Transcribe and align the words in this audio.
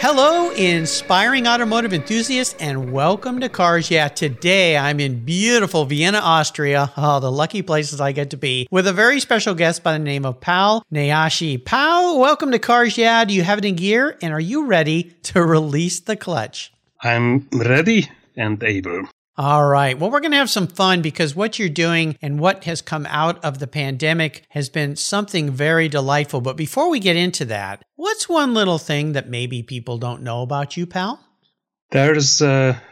Hello, 0.00 0.50
inspiring 0.52 1.48
automotive 1.48 1.92
enthusiasts, 1.92 2.54
and 2.60 2.92
welcome 2.92 3.40
to 3.40 3.48
Cars 3.48 3.90
Yeah. 3.90 4.06
Today 4.06 4.76
I'm 4.76 5.00
in 5.00 5.24
beautiful 5.24 5.84
Vienna, 5.86 6.18
Austria. 6.18 6.92
Oh, 6.96 7.18
the 7.20 7.32
lucky 7.32 7.62
places 7.62 8.00
I 8.00 8.12
get 8.12 8.30
to 8.30 8.36
be 8.36 8.68
with 8.70 8.86
a 8.86 8.92
very 8.92 9.18
special 9.18 9.54
guest 9.54 9.82
by 9.82 9.92
the 9.92 9.98
name 9.98 10.24
of 10.24 10.40
Pal 10.40 10.84
Négyesi. 10.92 11.64
Pal, 11.64 12.18
welcome 12.18 12.52
to 12.52 12.58
Cars 12.60 12.96
Yeah. 12.96 13.24
Do 13.24 13.34
you 13.34 13.42
have 13.42 13.58
it 13.58 13.64
in 13.64 13.74
gear? 13.74 14.16
And 14.22 14.32
are 14.32 14.40
you 14.40 14.66
ready 14.66 15.14
to 15.24 15.42
release 15.42 15.98
the 16.00 16.16
clutch? 16.16 16.72
I'm 17.02 17.48
ready 17.52 18.08
and 18.36 18.62
able. 18.62 19.08
All 19.38 19.68
right. 19.68 19.96
Well, 19.96 20.10
we're 20.10 20.18
going 20.18 20.32
to 20.32 20.38
have 20.38 20.50
some 20.50 20.66
fun 20.66 21.00
because 21.00 21.36
what 21.36 21.60
you're 21.60 21.68
doing 21.68 22.18
and 22.20 22.40
what 22.40 22.64
has 22.64 22.82
come 22.82 23.06
out 23.06 23.44
of 23.44 23.60
the 23.60 23.68
pandemic 23.68 24.44
has 24.48 24.68
been 24.68 24.96
something 24.96 25.52
very 25.52 25.88
delightful. 25.88 26.40
But 26.40 26.56
before 26.56 26.90
we 26.90 26.98
get 26.98 27.14
into 27.14 27.44
that, 27.44 27.84
what's 27.94 28.28
one 28.28 28.52
little 28.52 28.78
thing 28.78 29.12
that 29.12 29.28
maybe 29.28 29.62
people 29.62 29.96
don't 29.96 30.22
know 30.22 30.42
about 30.42 30.76
you, 30.76 30.86
pal? 30.86 31.20
There's 31.92 32.42
a, 32.42 32.82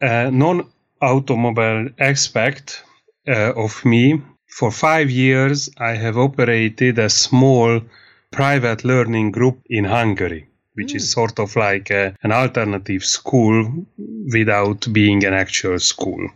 a 0.00 0.30
non 0.30 0.70
automobile 1.02 1.88
aspect 1.98 2.84
uh, 3.26 3.52
of 3.56 3.84
me. 3.84 4.22
For 4.46 4.70
five 4.70 5.10
years, 5.10 5.70
I 5.76 5.96
have 5.96 6.16
operated 6.16 7.00
a 7.00 7.10
small 7.10 7.80
private 8.30 8.84
learning 8.84 9.32
group 9.32 9.60
in 9.68 9.86
Hungary 9.86 10.49
which 10.74 10.92
mm. 10.92 10.96
is 10.96 11.04
hmm. 11.04 11.20
sort 11.20 11.38
of 11.38 11.56
like 11.56 11.90
a, 11.90 12.14
an 12.22 12.32
alternative 12.32 13.04
school 13.04 13.86
without 14.32 14.86
being 14.92 15.24
an 15.24 15.34
actual 15.34 15.78
school. 15.78 16.28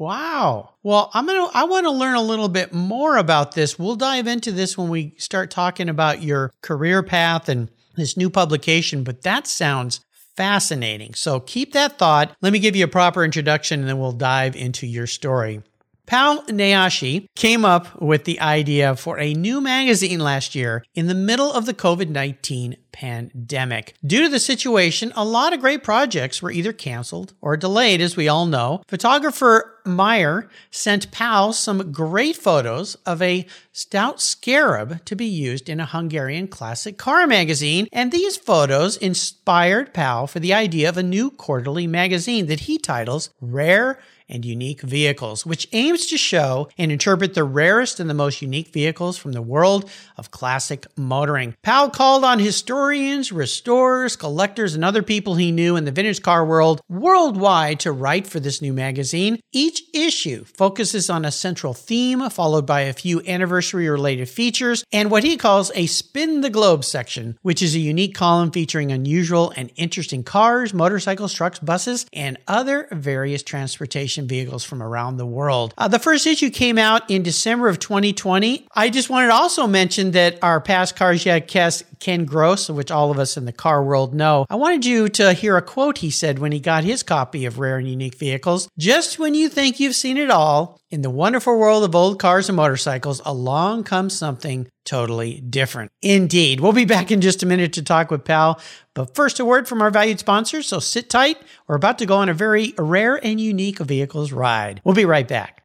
Wow. 0.00 0.70
Well, 0.82 1.10
I'm 1.12 1.26
going 1.26 1.50
to 1.50 1.56
I 1.56 1.64
want 1.64 1.84
to 1.84 1.90
learn 1.90 2.14
a 2.14 2.22
little 2.22 2.48
bit 2.48 2.72
more 2.72 3.18
about 3.18 3.52
this. 3.52 3.78
We'll 3.78 3.96
dive 3.96 4.26
into 4.26 4.50
this 4.50 4.78
when 4.78 4.88
we 4.88 5.14
start 5.18 5.50
talking 5.50 5.90
about 5.90 6.22
your 6.22 6.52
career 6.62 7.02
path 7.02 7.50
and 7.50 7.70
this 7.96 8.16
new 8.16 8.30
publication, 8.30 9.04
but 9.04 9.22
that 9.22 9.46
sounds 9.46 10.00
fascinating. 10.36 11.12
So 11.12 11.38
keep 11.38 11.74
that 11.74 11.98
thought. 11.98 12.34
Let 12.40 12.54
me 12.54 12.60
give 12.60 12.74
you 12.74 12.84
a 12.84 12.88
proper 12.88 13.22
introduction 13.22 13.80
and 13.80 13.88
then 13.88 13.98
we'll 13.98 14.12
dive 14.12 14.56
into 14.56 14.86
your 14.86 15.06
story. 15.06 15.62
Pal 16.10 16.42
Négyesi 16.46 17.26
came 17.36 17.64
up 17.64 18.02
with 18.02 18.24
the 18.24 18.40
idea 18.40 18.96
for 18.96 19.20
a 19.20 19.32
new 19.32 19.60
magazine 19.60 20.18
last 20.18 20.56
year 20.56 20.82
in 20.92 21.06
the 21.06 21.14
middle 21.14 21.52
of 21.52 21.66
the 21.66 21.72
COVID 21.72 22.08
19 22.08 22.76
pandemic. 22.90 23.94
Due 24.04 24.24
to 24.24 24.28
the 24.28 24.40
situation, 24.40 25.12
a 25.14 25.24
lot 25.24 25.52
of 25.52 25.60
great 25.60 25.84
projects 25.84 26.42
were 26.42 26.50
either 26.50 26.72
canceled 26.72 27.34
or 27.40 27.56
delayed, 27.56 28.00
as 28.00 28.16
we 28.16 28.26
all 28.26 28.46
know. 28.46 28.82
Photographer 28.88 29.78
Meyer 29.86 30.48
sent 30.72 31.12
Pal 31.12 31.52
some 31.52 31.92
great 31.92 32.36
photos 32.36 32.96
of 33.06 33.22
a 33.22 33.46
stout 33.70 34.20
scarab 34.20 35.04
to 35.04 35.14
be 35.14 35.26
used 35.26 35.68
in 35.68 35.78
a 35.78 35.86
Hungarian 35.86 36.48
classic 36.48 36.98
car 36.98 37.28
magazine, 37.28 37.86
and 37.92 38.10
these 38.10 38.36
photos 38.36 38.96
inspired 38.96 39.94
Pal 39.94 40.26
for 40.26 40.40
the 40.40 40.54
idea 40.54 40.88
of 40.88 40.96
a 40.96 41.04
new 41.04 41.30
quarterly 41.30 41.86
magazine 41.86 42.46
that 42.46 42.60
he 42.60 42.78
titles 42.78 43.30
Rare 43.40 44.00
and 44.30 44.44
unique 44.44 44.80
vehicles, 44.80 45.44
which 45.44 45.68
aims 45.72 46.06
to 46.06 46.16
show 46.16 46.68
and 46.78 46.90
interpret 46.90 47.34
the 47.34 47.44
rarest 47.44 48.00
and 48.00 48.08
the 48.08 48.14
most 48.14 48.40
unique 48.40 48.68
vehicles 48.68 49.18
from 49.18 49.32
the 49.32 49.42
world 49.42 49.90
of 50.16 50.30
classic 50.30 50.86
motoring. 50.96 51.54
Pal 51.62 51.90
called 51.90 52.24
on 52.24 52.38
historians, 52.38 53.32
restorers, 53.32 54.16
collectors, 54.16 54.74
and 54.74 54.84
other 54.84 55.02
people 55.02 55.34
he 55.34 55.52
knew 55.52 55.76
in 55.76 55.84
the 55.84 55.92
vintage 55.92 56.22
car 56.22 56.44
world 56.44 56.80
worldwide 56.88 57.80
to 57.80 57.92
write 57.92 58.26
for 58.26 58.40
this 58.40 58.62
new 58.62 58.72
magazine. 58.72 59.40
Each 59.52 59.82
issue 59.92 60.44
focuses 60.44 61.10
on 61.10 61.24
a 61.24 61.32
central 61.32 61.74
theme, 61.74 62.28
followed 62.30 62.66
by 62.66 62.82
a 62.82 62.92
few 62.92 63.20
anniversary 63.26 63.88
related 63.88 64.28
features, 64.28 64.84
and 64.92 65.10
what 65.10 65.24
he 65.24 65.36
calls 65.36 65.72
a 65.74 65.86
spin 65.86 66.40
the 66.40 66.50
globe 66.50 66.84
section, 66.84 67.38
which 67.42 67.62
is 67.62 67.74
a 67.74 67.80
unique 67.80 68.14
column 68.14 68.50
featuring 68.50 68.92
unusual 68.92 69.52
and 69.56 69.72
interesting 69.76 70.22
cars, 70.22 70.72
motorcycles, 70.72 71.34
trucks, 71.34 71.58
buses, 71.58 72.06
and 72.12 72.38
other 72.46 72.86
various 72.92 73.42
transportation 73.42 74.19
vehicles 74.26 74.64
from 74.64 74.82
around 74.82 75.16
the 75.16 75.26
world. 75.26 75.74
Uh, 75.76 75.88
the 75.88 75.98
first 75.98 76.26
issue 76.26 76.50
came 76.50 76.78
out 76.78 77.08
in 77.10 77.22
December 77.22 77.68
of 77.68 77.78
2020. 77.78 78.66
I 78.74 78.90
just 78.90 79.10
wanted 79.10 79.28
to 79.28 79.34
also 79.34 79.66
mention 79.66 80.12
that 80.12 80.38
our 80.42 80.60
past 80.60 80.96
Cars 80.96 81.24
Yeah 81.24 81.38
guest, 81.38 81.84
Ken 82.00 82.24
Gross, 82.24 82.68
which 82.70 82.90
all 82.90 83.10
of 83.10 83.18
us 83.18 83.36
in 83.36 83.44
the 83.44 83.52
car 83.52 83.84
world 83.84 84.14
know, 84.14 84.46
I 84.48 84.56
wanted 84.56 84.86
you 84.86 85.08
to 85.10 85.32
hear 85.32 85.56
a 85.56 85.62
quote 85.62 85.98
he 85.98 86.10
said 86.10 86.38
when 86.38 86.52
he 86.52 86.60
got 86.60 86.84
his 86.84 87.02
copy 87.02 87.44
of 87.44 87.58
Rare 87.58 87.78
and 87.78 87.88
Unique 87.88 88.16
Vehicles. 88.16 88.68
Just 88.78 89.18
when 89.18 89.34
you 89.34 89.48
think 89.48 89.78
you've 89.78 89.96
seen 89.96 90.16
it 90.16 90.30
all, 90.30 90.79
in 90.90 91.02
the 91.02 91.10
wonderful 91.10 91.56
world 91.56 91.84
of 91.84 91.94
old 91.94 92.18
cars 92.18 92.48
and 92.48 92.56
motorcycles, 92.56 93.20
along 93.24 93.84
comes 93.84 94.16
something 94.16 94.68
totally 94.84 95.40
different. 95.40 95.92
Indeed. 96.02 96.60
We'll 96.60 96.72
be 96.72 96.84
back 96.84 97.10
in 97.10 97.20
just 97.20 97.42
a 97.42 97.46
minute 97.46 97.72
to 97.74 97.82
talk 97.82 98.10
with 98.10 98.24
Pal. 98.24 98.60
But 98.94 99.14
first, 99.14 99.38
a 99.38 99.44
word 99.44 99.68
from 99.68 99.82
our 99.82 99.90
valued 99.90 100.18
sponsors. 100.18 100.66
So 100.66 100.80
sit 100.80 101.08
tight. 101.08 101.38
We're 101.68 101.76
about 101.76 101.98
to 101.98 102.06
go 102.06 102.16
on 102.16 102.28
a 102.28 102.34
very 102.34 102.74
rare 102.76 103.24
and 103.24 103.40
unique 103.40 103.78
vehicles 103.78 104.32
ride. 104.32 104.80
We'll 104.84 104.94
be 104.94 105.04
right 105.04 105.28
back. 105.28 105.62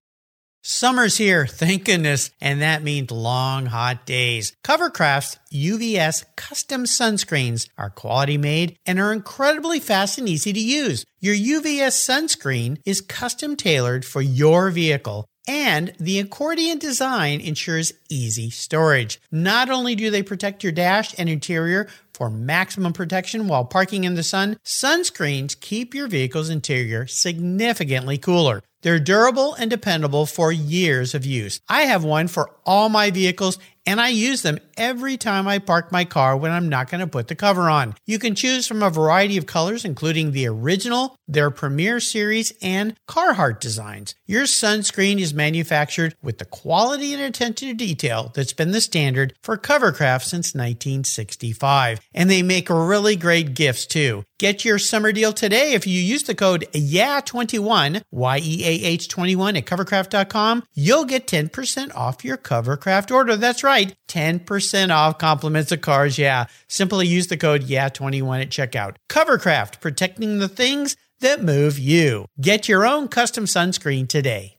Summer's 0.68 1.18
here, 1.18 1.46
thank 1.46 1.86
goodness, 1.86 2.32
and 2.42 2.60
that 2.64 2.82
means 2.82 3.12
long, 3.12 3.68
hot 3.68 4.04
days. 4.08 4.52
Covercraft's 4.64 5.38
UVS 5.54 6.26
custom 6.36 6.86
sunscreens 6.86 7.70
are 7.78 7.92
quality 7.92 8.40
made 8.40 8.76
and 8.84 9.00
are 9.00 9.14
incredibly 9.14 9.80
fast 9.80 10.18
and 10.18 10.28
easy 10.28 10.52
to 10.54 10.60
use. 10.60 11.06
Your 11.20 11.36
UVS 11.36 11.94
sunscreen 11.94 12.80
is 12.84 13.00
custom 13.00 13.56
tailored 13.56 14.06
for 14.06 14.24
your 14.24 14.72
vehicle 14.72 15.28
and 15.48 15.94
the 16.00 16.20
accordion 16.20 16.80
design 16.80 17.40
ensures 17.42 17.94
easy 18.10 18.50
storage. 18.50 19.22
Not 19.32 19.70
only 19.70 19.96
do 19.96 20.10
they 20.10 20.24
protect 20.24 20.64
your 20.64 20.72
dash 20.72 21.14
and 21.18 21.30
interior 21.30 21.88
for 22.14 22.30
maximum 22.30 22.94
protection 22.94 23.48
while 23.48 23.66
parking 23.66 24.06
in 24.06 24.16
the 24.16 24.24
sun, 24.24 24.58
sunscreens 24.64 25.60
keep 25.60 25.94
your 25.94 26.08
vehicle's 26.08 26.50
interior 26.50 27.06
significantly 27.06 28.18
cooler. 28.18 28.64
They're 28.86 29.00
durable 29.00 29.56
and 29.56 29.68
dependable 29.68 30.28
for 30.28 30.52
years 30.52 31.16
of 31.16 31.26
use. 31.26 31.60
I 31.68 31.86
have 31.86 32.04
one 32.04 32.28
for 32.28 32.52
all 32.68 32.88
my 32.88 33.10
vehicles 33.10 33.58
and 33.86 34.02
I 34.02 34.10
use 34.10 34.42
them 34.42 34.60
every 34.78 35.18
time 35.18 35.48
I 35.48 35.60
park 35.60 35.92
my 35.92 36.06
car 36.06 36.36
when 36.36 36.52
I'm 36.52 36.70
not 36.70 36.90
going 36.90 37.02
to 37.02 37.08
put 37.08 37.28
the 37.28 37.36
cover 37.36 37.70
on. 37.70 37.96
You 38.06 38.20
can 38.20 38.36
choose 38.36 38.68
from 38.68 38.84
a 38.84 38.90
variety 38.90 39.38
of 39.38 39.46
colors, 39.46 39.86
including 39.86 40.32
the 40.32 40.48
original, 40.48 41.18
their 41.28 41.52
Premier 41.52 42.00
Series, 42.00 42.54
and 42.62 42.96
Carhartt 43.08 43.60
designs. 43.60 44.16
Your 44.26 44.44
sunscreen 44.44 45.20
is 45.20 45.34
manufactured 45.34 46.16
with 46.22 46.38
the 46.38 46.46
quality 46.46 47.14
and 47.14 47.22
attention 47.22 47.70
to 47.70 47.74
detail 47.74 48.32
that's 48.34 48.54
been 48.54 48.72
the 48.72 48.82
standard 48.82 49.34
for 49.42 49.58
Covercraft 49.58 50.24
since 50.24 50.54
1965. 50.54 52.00
And 52.14 52.30
they 52.30 52.42
make 52.42 52.70
really 52.70 53.16
great 53.16 53.54
gifts 53.54 53.86
too. 53.86 54.24
Get 54.38 54.66
your 54.66 54.80
summer 54.80 55.12
deal 55.12 55.32
today 55.32 55.74
if 55.74 55.88
you 55.88 56.00
use 56.00 56.24
the 56.24 56.36
code 56.36 56.68
YEAH21, 56.74 58.02
Y-E-A-H 58.12 59.08
21 59.08 59.56
at 59.56 59.66
covercraft.com. 59.66 60.64
You'll 60.74 61.06
get 61.06 61.28
10% 61.28 61.96
off 61.96 62.26
your 62.26 62.38
Covercraft 62.38 63.14
order. 63.14 63.38
That's 63.38 63.64
right, 63.64 63.75
10% 63.84 64.90
off 64.90 65.18
compliments 65.18 65.72
of 65.72 65.82
cars. 65.82 66.18
Yeah, 66.18 66.46
simply 66.68 67.08
use 67.08 67.28
the 67.28 67.38
code 67.38 67.64
YEAH21 67.64 68.42
at 68.42 68.50
checkout. 68.50 68.96
Covercraft, 69.10 69.80
protecting 69.82 70.40
the 70.40 70.50
things 70.50 70.96
that 71.20 71.44
move 71.44 71.78
you. 71.80 72.28
Get 72.40 72.68
your 72.68 72.86
own 72.86 73.08
custom 73.08 73.46
sunscreen 73.46 74.08
today. 74.08 74.58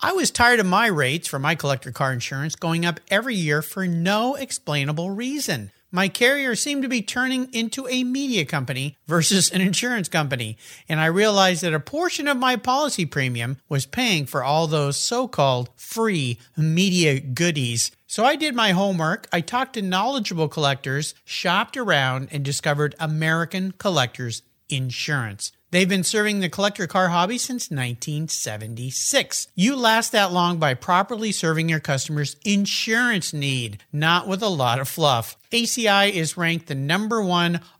I 0.00 0.12
was 0.12 0.30
tired 0.30 0.60
of 0.60 0.66
my 0.66 0.86
rates 0.86 1.26
for 1.26 1.38
my 1.38 1.54
collector 1.54 1.90
car 1.90 2.12
insurance 2.12 2.54
going 2.54 2.86
up 2.86 3.00
every 3.10 3.34
year 3.34 3.62
for 3.62 3.86
no 3.86 4.36
explainable 4.36 5.10
reason 5.10 5.72
my 5.90 6.08
carrier 6.08 6.54
seemed 6.54 6.82
to 6.82 6.88
be 6.88 7.00
turning 7.00 7.52
into 7.52 7.88
a 7.88 8.04
media 8.04 8.44
company 8.44 8.96
versus 9.06 9.50
an 9.50 9.60
insurance 9.60 10.08
company, 10.08 10.58
and 10.88 11.00
I 11.00 11.06
realized 11.06 11.62
that 11.62 11.74
a 11.74 11.80
portion 11.80 12.28
of 12.28 12.36
my 12.36 12.56
policy 12.56 13.06
premium 13.06 13.56
was 13.68 13.86
paying 13.86 14.26
for 14.26 14.44
all 14.44 14.66
those 14.66 14.96
so 14.96 15.26
called 15.26 15.70
free 15.76 16.38
media 16.56 17.20
goodies. 17.20 17.90
So 18.10 18.24
I 18.24 18.36
did 18.36 18.54
my 18.54 18.70
homework. 18.70 19.28
I 19.34 19.42
talked 19.42 19.74
to 19.74 19.82
knowledgeable 19.82 20.48
collectors, 20.48 21.14
shopped 21.26 21.76
around, 21.76 22.28
and 22.32 22.42
discovered 22.42 22.94
American 22.98 23.72
Collectors 23.72 24.40
Insurance. 24.70 25.52
They've 25.70 25.88
been 25.88 26.04
serving 26.04 26.40
the 26.40 26.48
collector 26.48 26.86
car 26.86 27.08
hobby 27.08 27.36
since 27.36 27.70
1976. 27.70 29.48
You 29.54 29.76
last 29.76 30.12
that 30.12 30.32
long 30.32 30.58
by 30.58 30.72
properly 30.72 31.32
serving 31.32 31.68
your 31.68 31.80
customers' 31.80 32.36
insurance 32.46 33.34
need, 33.34 33.84
not 33.92 34.26
with 34.26 34.42
a 34.42 34.48
lot 34.48 34.78
of 34.78 34.88
fluff. 34.88 35.36
ACI 35.52 36.10
is 36.10 36.38
ranked 36.38 36.68
the 36.68 36.74
number 36.74 37.22
one 37.22 37.60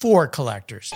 for 0.00 0.26
collectors. 0.26 0.92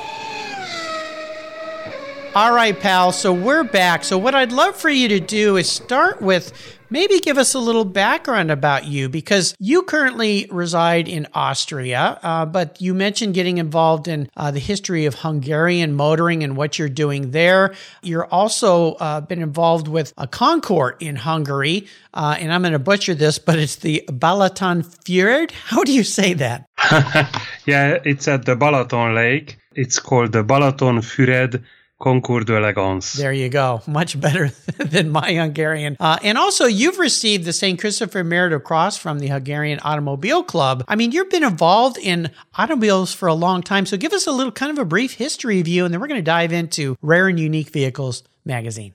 All 2.32 2.52
right, 2.52 2.79
pal. 2.79 3.11
So 3.11 3.32
we're 3.32 3.64
back. 3.64 4.05
So, 4.05 4.17
what 4.17 4.37
I'd 4.37 4.52
love 4.52 4.76
for 4.76 4.88
you 4.88 5.08
to 5.08 5.19
do 5.19 5.56
is 5.56 5.69
start 5.69 6.23
with 6.23 6.52
maybe 6.88 7.19
give 7.19 7.38
us 7.38 7.55
a 7.55 7.58
little 7.58 7.85
background 7.85 8.52
about 8.52 8.85
you 8.85 9.08
because 9.08 9.52
you 9.58 9.82
currently 9.82 10.47
reside 10.49 11.08
in 11.08 11.26
Austria, 11.35 12.20
uh, 12.23 12.47
but 12.47 12.81
you 12.81 12.94
mentioned 12.94 13.35
getting 13.35 13.58
involved 13.58 14.06
in 14.06 14.29
uh, 14.37 14.52
the 14.52 14.61
history 14.61 15.06
of 15.06 15.17
Hungarian 15.17 15.93
motoring 15.93 16.44
and 16.44 16.56
what 16.56 16.79
you're 16.79 16.88
doing 16.88 17.32
there. 17.32 17.75
You're 18.02 18.26
also 18.26 18.93
uh, 18.94 19.20
been 19.23 19.43
involved 19.43 19.88
with 19.88 20.12
a 20.17 20.29
Concours 20.29 20.94
in 21.00 21.17
Hungary, 21.17 21.88
uh, 22.14 22.37
and 22.38 22.52
I'm 22.52 22.62
going 22.62 22.75
to 22.75 22.79
butcher 22.79 23.14
this, 23.14 23.41
but 23.41 23.58
it's 23.58 23.76
the 23.76 24.05
Balaton 24.06 24.85
Fjord. 25.05 25.50
How 25.50 25.82
do 25.82 25.93
you 25.93 26.05
say 26.05 26.35
that? 26.35 26.70
yeah, 27.67 27.99
it's 28.05 28.29
at 28.29 28.44
the 28.44 28.56
Balaton 28.56 29.15
Lake. 29.15 29.59
It's 29.75 29.99
called 29.99 30.32
the 30.32 30.43
Balaton 30.43 31.00
Füred 31.00 31.62
Concours 32.00 32.47
d'Elegance. 32.47 33.12
There 33.12 33.32
you 33.32 33.49
go. 33.50 33.82
Much 33.87 34.19
better 34.19 34.49
than 34.79 35.11
my 35.11 35.35
Hungarian. 35.35 35.97
Uh, 36.00 36.19
and 36.23 36.38
also, 36.38 36.65
you've 36.65 36.99
received 36.99 37.44
the 37.44 37.53
St. 37.53 37.79
Christopher 37.79 38.25
Merit 38.25 38.65
Cross 38.65 38.97
from 38.97 39.19
the 39.19 39.29
Hungarian 39.29 39.79
Automobile 39.82 40.43
Club. 40.43 40.85
I 40.88 40.97
mean, 40.97 41.12
you've 41.12 41.31
been 41.31 41.44
involved 41.44 41.99
in 41.99 42.31
automobiles 42.56 43.12
for 43.12 43.29
a 43.29 43.35
long 43.35 43.62
time. 43.62 43.85
So 43.85 43.97
give 43.97 44.12
us 44.12 44.26
a 44.26 44.33
little 44.33 44.53
kind 44.53 44.73
of 44.73 44.79
a 44.79 44.85
brief 44.85 45.15
history 45.15 45.61
of 45.61 45.69
you, 45.69 45.85
and 45.85 45.93
then 45.93 46.00
we're 46.00 46.09
going 46.09 46.19
to 46.19 46.25
dive 46.25 46.53
into 46.53 46.97
Rare 47.03 47.29
and 47.29 47.38
Unique 47.38 47.71
Vehicles 47.71 48.23
magazine. 48.44 48.94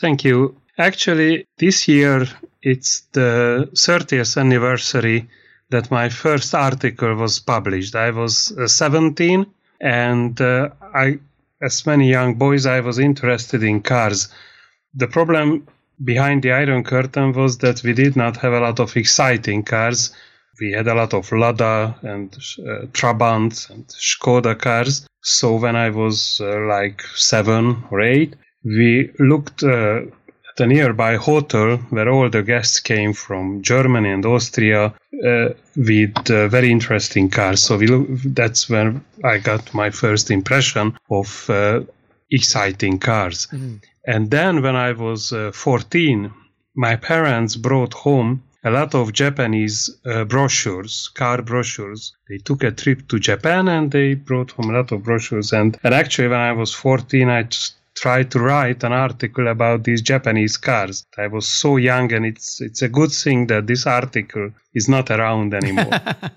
Thank 0.00 0.24
you. 0.24 0.60
Actually, 0.78 1.44
this 1.58 1.88
year 1.88 2.26
it's 2.62 3.00
the 3.12 3.68
30th 3.74 4.38
anniversary 4.40 5.28
that 5.70 5.90
my 5.90 6.08
first 6.08 6.54
article 6.54 7.14
was 7.14 7.38
published. 7.40 7.94
I 7.94 8.10
was 8.10 8.52
uh, 8.52 8.66
17 8.66 9.46
and 9.80 10.40
uh, 10.40 10.70
I 10.94 11.18
as 11.60 11.86
many 11.86 12.08
young 12.08 12.34
boys, 12.34 12.66
I 12.66 12.80
was 12.80 12.98
interested 12.98 13.62
in 13.62 13.82
cars. 13.82 14.28
The 14.94 15.08
problem 15.08 15.66
behind 16.02 16.42
the 16.42 16.52
Iron 16.52 16.84
Curtain 16.84 17.32
was 17.32 17.58
that 17.58 17.82
we 17.82 17.92
did 17.92 18.16
not 18.16 18.36
have 18.38 18.52
a 18.52 18.60
lot 18.60 18.78
of 18.78 18.96
exciting 18.96 19.64
cars. 19.64 20.14
We 20.60 20.72
had 20.72 20.86
a 20.86 20.94
lot 20.94 21.14
of 21.14 21.30
Lada 21.32 21.96
and 22.02 22.32
uh, 22.58 22.86
Trabant 22.92 23.70
and 23.70 23.86
Skoda 23.88 24.58
cars. 24.58 25.06
So 25.22 25.56
when 25.56 25.76
I 25.76 25.90
was 25.90 26.40
uh, 26.40 26.60
like 26.60 27.02
seven 27.14 27.84
or 27.90 28.00
eight, 28.00 28.34
we 28.64 29.10
looked 29.18 29.62
uh, 29.62 30.02
a 30.60 30.66
nearby 30.66 31.16
hotel 31.16 31.76
where 31.90 32.08
all 32.08 32.28
the 32.30 32.42
guests 32.42 32.80
came 32.80 33.12
from 33.12 33.62
Germany 33.62 34.10
and 34.10 34.24
Austria 34.24 34.94
uh, 35.26 35.48
with 35.76 36.30
uh, 36.30 36.48
very 36.48 36.70
interesting 36.70 37.30
cars. 37.30 37.62
So 37.62 37.76
we 37.76 37.86
that's 38.24 38.68
when 38.68 39.04
I 39.24 39.38
got 39.38 39.74
my 39.74 39.90
first 39.90 40.30
impression 40.30 40.96
of 41.10 41.48
uh, 41.50 41.80
exciting 42.30 42.98
cars. 42.98 43.46
Mm-hmm. 43.46 43.76
And 44.06 44.30
then 44.30 44.62
when 44.62 44.76
I 44.76 44.92
was 44.92 45.32
uh, 45.32 45.52
14, 45.52 46.32
my 46.74 46.96
parents 46.96 47.56
brought 47.56 47.94
home 47.94 48.42
a 48.64 48.70
lot 48.70 48.94
of 48.94 49.12
Japanese 49.12 49.90
uh, 50.04 50.24
brochures, 50.24 51.08
car 51.14 51.42
brochures. 51.42 52.12
They 52.28 52.38
took 52.38 52.64
a 52.64 52.70
trip 52.70 53.08
to 53.08 53.18
Japan 53.18 53.68
and 53.68 53.90
they 53.90 54.14
brought 54.14 54.50
home 54.52 54.70
a 54.70 54.78
lot 54.78 54.92
of 54.92 55.04
brochures. 55.04 55.52
And, 55.52 55.78
and 55.84 55.94
actually, 55.94 56.28
when 56.28 56.40
I 56.40 56.52
was 56.52 56.74
14, 56.74 57.28
I 57.28 57.42
just 57.44 57.74
tried 57.98 58.30
to 58.30 58.38
write 58.38 58.84
an 58.84 58.92
article 58.92 59.48
about 59.48 59.84
these 59.84 60.02
Japanese 60.02 60.56
cars. 60.56 61.06
I 61.16 61.26
was 61.26 61.46
so 61.46 61.76
young, 61.76 62.12
and 62.12 62.24
it's 62.24 62.60
it's 62.60 62.82
a 62.82 62.88
good 62.88 63.12
thing 63.12 63.46
that 63.48 63.66
this 63.66 63.86
article 63.86 64.50
is 64.74 64.88
not 64.88 65.10
around 65.10 65.54
anymore. 65.54 65.90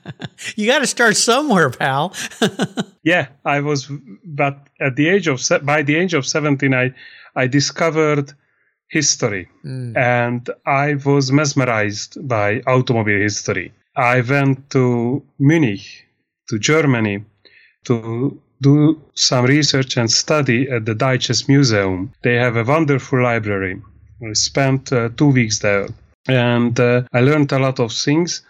you 0.56 0.68
got 0.68 0.80
to 0.80 0.88
start 0.88 1.16
somewhere, 1.16 1.70
pal. 1.70 2.14
yeah, 3.04 3.28
I 3.46 3.60
was, 3.62 3.90
but 4.26 4.68
at 4.80 4.96
the 4.96 5.10
age 5.10 5.28
of 5.28 5.40
by 5.64 5.84
the 5.84 5.96
age 5.96 6.14
of 6.14 6.26
seventeen, 6.26 6.74
I 6.74 6.94
I 7.36 7.48
discovered 7.48 8.34
history, 8.88 9.48
mm. 9.66 9.96
and 9.98 10.50
I 10.66 10.96
was 10.96 11.32
mesmerized 11.32 12.28
by 12.28 12.62
automobile 12.68 13.22
history. 13.22 13.74
I 13.96 14.22
went 14.22 14.70
to 14.72 15.24
Munich, 15.40 16.08
to 16.50 16.60
Germany, 16.60 17.26
to 17.86 18.40
do 18.62 19.02
some 19.16 19.46
research 19.46 19.98
and 19.98 20.10
study 20.10 20.70
at 20.70 20.86
the 20.86 20.96
Deutsches 20.96 21.48
Museum. 21.48 22.14
They 22.22 22.36
have 22.36 22.56
a 22.56 22.64
wonderful 22.64 23.22
library. 23.22 23.82
I 24.24 24.34
spent 24.34 24.94
uh, 24.94 25.10
two 25.18 25.30
weeks 25.30 25.60
there 25.60 25.88
and 26.28 26.80
uh, 26.80 27.04
I 27.12 27.22
learned 27.22 27.52
a 27.52 27.60
lot 27.60 27.80
of 27.80 27.92
things. 27.92 28.44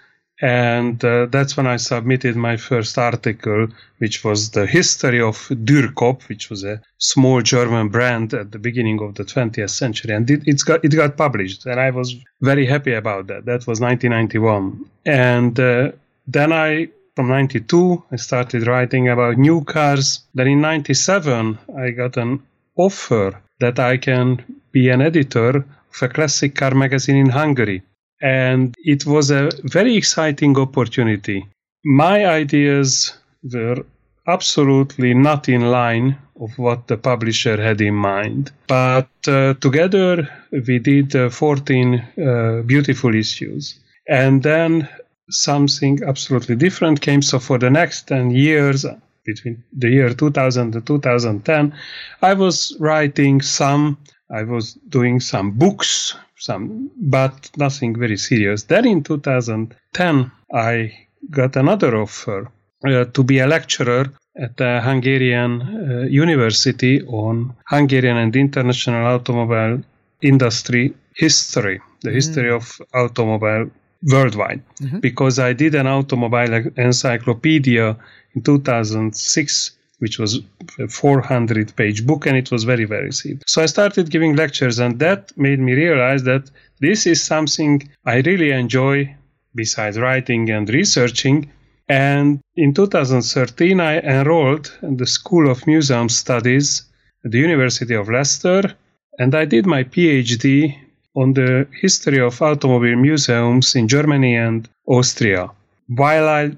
And 0.43 1.03
uh, 1.05 1.27
that's 1.27 1.55
when 1.55 1.67
I 1.67 1.77
submitted 1.77 2.35
my 2.35 2.57
first 2.57 2.97
article, 2.97 3.67
which 3.99 4.23
was 4.23 4.49
the 4.49 4.65
history 4.65 5.21
of 5.21 5.37
Dürkopp, 5.49 6.27
which 6.29 6.49
was 6.49 6.63
a 6.63 6.81
small 6.97 7.41
German 7.41 7.89
brand 7.89 8.33
at 8.33 8.51
the 8.51 8.57
beginning 8.57 8.99
of 9.03 9.13
the 9.13 9.23
20th 9.23 9.69
century. 9.69 10.15
And 10.15 10.29
it, 10.29 10.61
got, 10.65 10.83
it 10.83 10.95
got 10.95 11.15
published, 11.15 11.67
and 11.67 11.79
I 11.79 11.91
was 11.91 12.15
very 12.41 12.65
happy 12.65 12.93
about 12.93 13.27
that. 13.27 13.45
That 13.45 13.67
was 13.67 13.79
1991. 13.79 14.83
And 15.05 15.59
uh, 15.59 15.91
then 16.25 16.51
I 16.51 16.89
from 17.15 17.27
92 17.27 18.03
i 18.11 18.15
started 18.15 18.67
writing 18.67 19.09
about 19.09 19.37
new 19.37 19.63
cars. 19.63 20.21
Then 20.33 20.47
in 20.47 20.61
97 20.61 21.57
i 21.77 21.91
got 21.91 22.17
an 22.17 22.41
offer 22.75 23.41
that 23.59 23.79
i 23.79 23.97
can 23.97 24.43
be 24.71 24.89
an 24.89 25.01
editor 25.01 25.57
of 25.57 26.01
a 26.01 26.07
classic 26.07 26.55
car 26.55 26.73
magazine 26.73 27.17
in 27.17 27.29
hungary. 27.29 27.83
And 28.21 28.75
it 28.77 29.05
was 29.05 29.31
a 29.31 29.49
very 29.63 29.95
exciting 29.95 30.57
opportunity. 30.57 31.47
My 31.83 32.25
ideas 32.25 33.17
were 33.43 33.83
absolutely 34.27 35.13
not 35.13 35.49
in 35.49 35.71
line 35.71 36.17
of 36.39 36.57
what 36.57 36.87
the 36.87 36.97
publisher 36.97 37.61
had 37.61 37.81
in 37.81 37.95
mind. 37.95 38.51
But 38.67 39.09
uh, 39.27 39.55
together 39.55 40.29
we 40.51 40.79
did 40.79 41.15
uh, 41.15 41.29
14 41.29 41.95
uh, 41.95 42.61
beautiful 42.65 43.15
issues. 43.15 43.79
And 44.07 44.43
then 44.43 44.87
something 45.31 45.99
absolutely 46.05 46.55
different 46.55 47.01
came. 47.01 47.21
So 47.21 47.39
for 47.39 47.57
the 47.57 47.69
next 47.69 48.07
10 48.07 48.31
years, 48.31 48.85
between 49.25 49.63
the 49.73 49.89
year 49.89 50.13
2000 50.13 50.71
to 50.73 50.81
2010, 50.81 51.73
I 52.21 52.33
was 52.33 52.75
writing 52.79 53.41
some, 53.41 53.97
I 54.29 54.43
was 54.43 54.73
doing 54.89 55.19
some 55.19 55.51
books, 55.51 56.15
some, 56.37 56.89
but 56.97 57.51
nothing 57.57 57.97
very 57.97 58.17
serious. 58.17 58.63
Then 58.63 58.85
in 58.85 59.03
2010, 59.03 60.31
I 60.53 60.91
got 61.29 61.55
another 61.55 61.95
offer 61.97 62.51
uh, 62.85 63.05
to 63.05 63.23
be 63.23 63.39
a 63.39 63.47
lecturer 63.47 64.11
at 64.35 64.57
the 64.57 64.81
Hungarian 64.81 65.61
uh, 65.61 66.05
University 66.05 67.03
on 67.03 67.53
Hungarian 67.67 68.17
and 68.17 68.35
international 68.35 69.05
automobile 69.05 69.83
industry 70.21 70.93
history, 71.15 71.81
the 72.01 72.09
mm. 72.09 72.13
history 72.13 72.49
of 72.49 72.81
automobile 72.93 73.69
worldwide 74.03 74.61
mm-hmm. 74.81 74.99
because 74.99 75.39
I 75.39 75.53
did 75.53 75.75
an 75.75 75.87
automobile 75.87 76.71
encyclopedia 76.77 77.97
in 78.33 78.41
2006 78.41 79.71
which 80.01 80.17
was 80.17 80.39
a 80.79 80.87
400 80.87 81.75
page 81.75 82.07
book 82.07 82.25
and 82.25 82.35
it 82.35 82.49
was 82.49 82.63
very, 82.63 82.85
very 82.85 83.05
received. 83.05 83.43
So 83.45 83.61
I 83.61 83.67
started 83.67 84.09
giving 84.09 84.35
lectures 84.35 84.79
and 84.79 84.97
that 84.97 85.31
made 85.37 85.59
me 85.59 85.73
realize 85.73 86.23
that 86.23 86.49
this 86.79 87.05
is 87.05 87.23
something 87.23 87.87
I 88.03 88.21
really 88.21 88.49
enjoy 88.49 89.15
besides 89.53 89.99
writing 89.99 90.49
and 90.49 90.67
researching. 90.69 91.51
And 91.87 92.41
in 92.55 92.73
2013, 92.73 93.79
I 93.79 93.99
enrolled 93.99 94.75
in 94.81 94.97
the 94.97 95.05
School 95.05 95.51
of 95.51 95.67
Museum 95.67 96.09
Studies 96.09 96.83
at 97.23 97.29
the 97.29 97.37
University 97.37 97.93
of 97.93 98.09
Leicester 98.09 98.75
and 99.19 99.35
I 99.35 99.45
did 99.45 99.67
my 99.67 99.83
PhD 99.83 100.79
on 101.15 101.33
the 101.33 101.67
history 101.81 102.19
of 102.19 102.41
automobile 102.41 102.95
museums 102.95 103.75
in 103.75 103.87
Germany 103.87 104.35
and 104.35 104.69
Austria. 104.85 105.49
While 105.87 106.27
I 106.29 106.51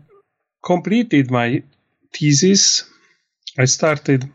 completed 0.64 1.32
my 1.32 1.64
thesis, 2.14 2.84
I 3.58 3.66
started 3.66 4.30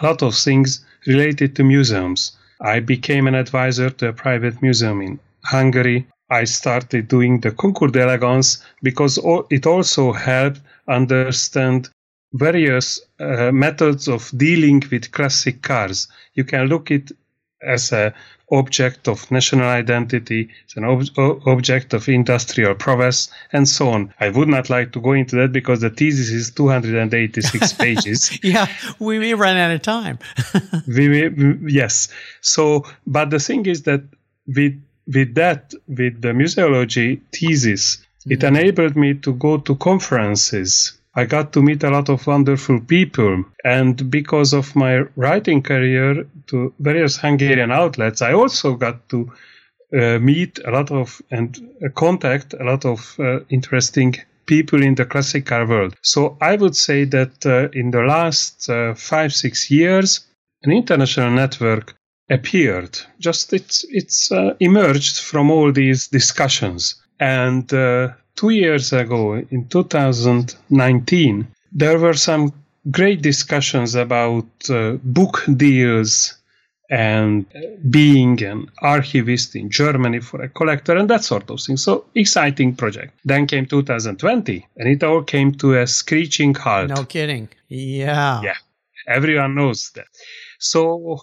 a 0.00 0.06
lot 0.06 0.22
of 0.22 0.34
things 0.34 0.84
related 1.06 1.56
to 1.56 1.64
museums. 1.64 2.36
I 2.60 2.80
became 2.80 3.26
an 3.26 3.34
advisor 3.34 3.90
to 3.90 4.08
a 4.08 4.12
private 4.12 4.62
museum 4.62 5.00
in 5.02 5.20
Hungary. 5.44 6.06
I 6.30 6.44
started 6.44 7.08
doing 7.08 7.40
the 7.40 7.50
Concours 7.50 7.92
d'Elegance 7.92 8.64
because 8.82 9.18
it 9.50 9.66
also 9.66 10.12
helped 10.12 10.60
understand 10.88 11.90
various 12.32 13.00
uh, 13.20 13.52
methods 13.52 14.08
of 14.08 14.30
dealing 14.36 14.82
with 14.90 15.12
classic 15.12 15.62
cars. 15.62 16.08
You 16.34 16.44
can 16.44 16.66
look 16.66 16.90
it 16.90 17.12
as 17.62 17.92
a 17.92 18.14
object 18.50 19.08
of 19.08 19.30
national 19.30 19.66
identity, 19.66 20.50
as 20.68 20.76
an 20.76 20.84
ob- 20.84 21.42
object 21.46 21.94
of 21.94 22.08
industrial 22.08 22.74
prowess, 22.74 23.30
and 23.52 23.66
so 23.66 23.88
on. 23.88 24.12
I 24.20 24.28
would 24.28 24.48
not 24.48 24.68
like 24.68 24.92
to 24.92 25.00
go 25.00 25.12
into 25.12 25.36
that 25.36 25.52
because 25.52 25.80
the 25.80 25.90
thesis 25.90 26.30
is 26.30 26.50
286 26.50 27.72
pages. 27.84 28.38
yeah, 28.42 28.66
we 28.98 29.18
may 29.18 29.34
run 29.34 29.56
out 29.56 29.70
of 29.70 29.82
time. 29.82 30.18
we 30.86 31.08
may, 31.08 31.56
yes. 31.72 32.08
So, 32.40 32.84
but 33.06 33.30
the 33.30 33.38
thing 33.38 33.66
is 33.66 33.82
that 33.84 34.02
with 34.46 34.80
with 35.06 35.34
that, 35.34 35.74
with 35.88 36.22
the 36.22 36.28
museology 36.28 37.20
thesis, 37.32 37.96
mm-hmm. 37.96 38.32
it 38.32 38.44
enabled 38.44 38.96
me 38.96 39.14
to 39.14 39.32
go 39.32 39.58
to 39.58 39.74
conferences 39.76 40.92
I 41.14 41.26
got 41.26 41.52
to 41.52 41.62
meet 41.62 41.84
a 41.84 41.90
lot 41.90 42.08
of 42.08 42.26
wonderful 42.26 42.80
people. 42.80 43.44
And 43.64 44.10
because 44.10 44.52
of 44.54 44.74
my 44.74 45.04
writing 45.16 45.62
career 45.62 46.26
to 46.46 46.72
various 46.78 47.16
Hungarian 47.16 47.70
outlets, 47.70 48.22
I 48.22 48.32
also 48.32 48.74
got 48.74 49.08
to 49.10 49.30
uh, 49.94 50.18
meet 50.18 50.58
a 50.64 50.70
lot 50.70 50.90
of 50.90 51.20
and 51.30 51.58
uh, 51.84 51.90
contact 51.90 52.54
a 52.54 52.64
lot 52.64 52.86
of 52.86 53.14
uh, 53.18 53.40
interesting 53.50 54.14
people 54.46 54.82
in 54.82 54.94
the 54.94 55.04
classic 55.04 55.46
car 55.46 55.66
world. 55.66 55.94
So 56.02 56.36
I 56.40 56.56
would 56.56 56.74
say 56.74 57.04
that 57.04 57.44
uh, 57.44 57.68
in 57.78 57.90
the 57.90 58.02
last 58.02 58.68
uh, 58.70 58.94
five, 58.94 59.34
six 59.34 59.70
years, 59.70 60.26
an 60.62 60.72
international 60.72 61.30
network 61.30 61.94
appeared. 62.30 62.98
Just 63.18 63.52
it's, 63.52 63.84
it's 63.90 64.32
uh, 64.32 64.54
emerged 64.60 65.20
from 65.20 65.50
all 65.50 65.72
these 65.72 66.08
discussions. 66.08 67.02
And 67.20 67.72
two 68.36 68.50
years 68.50 68.92
ago, 68.92 69.34
in 69.34 69.68
2019, 69.68 71.46
there 71.72 71.98
were 71.98 72.14
some 72.14 72.52
great 72.90 73.22
discussions 73.22 73.94
about 73.94 74.46
uh, 74.68 74.92
book 75.02 75.44
deals 75.56 76.34
and 76.90 77.46
being 77.88 78.42
an 78.42 78.70
archivist 78.82 79.56
in 79.56 79.70
Germany 79.70 80.20
for 80.20 80.42
a 80.42 80.48
collector 80.48 80.94
and 80.96 81.08
that 81.08 81.24
sort 81.24 81.50
of 81.50 81.58
thing. 81.60 81.78
So 81.78 82.04
exciting 82.14 82.76
project. 82.76 83.18
Then 83.24 83.46
came 83.46 83.64
2020 83.64 84.66
and 84.76 84.88
it 84.88 85.02
all 85.02 85.22
came 85.22 85.52
to 85.54 85.78
a 85.78 85.86
screeching 85.86 86.54
halt. 86.54 86.90
No 86.90 87.04
kidding. 87.04 87.48
Yeah. 87.68 88.42
Yeah. 88.42 88.56
Everyone 89.06 89.54
knows 89.54 89.90
that. 89.94 90.08
So 90.58 91.22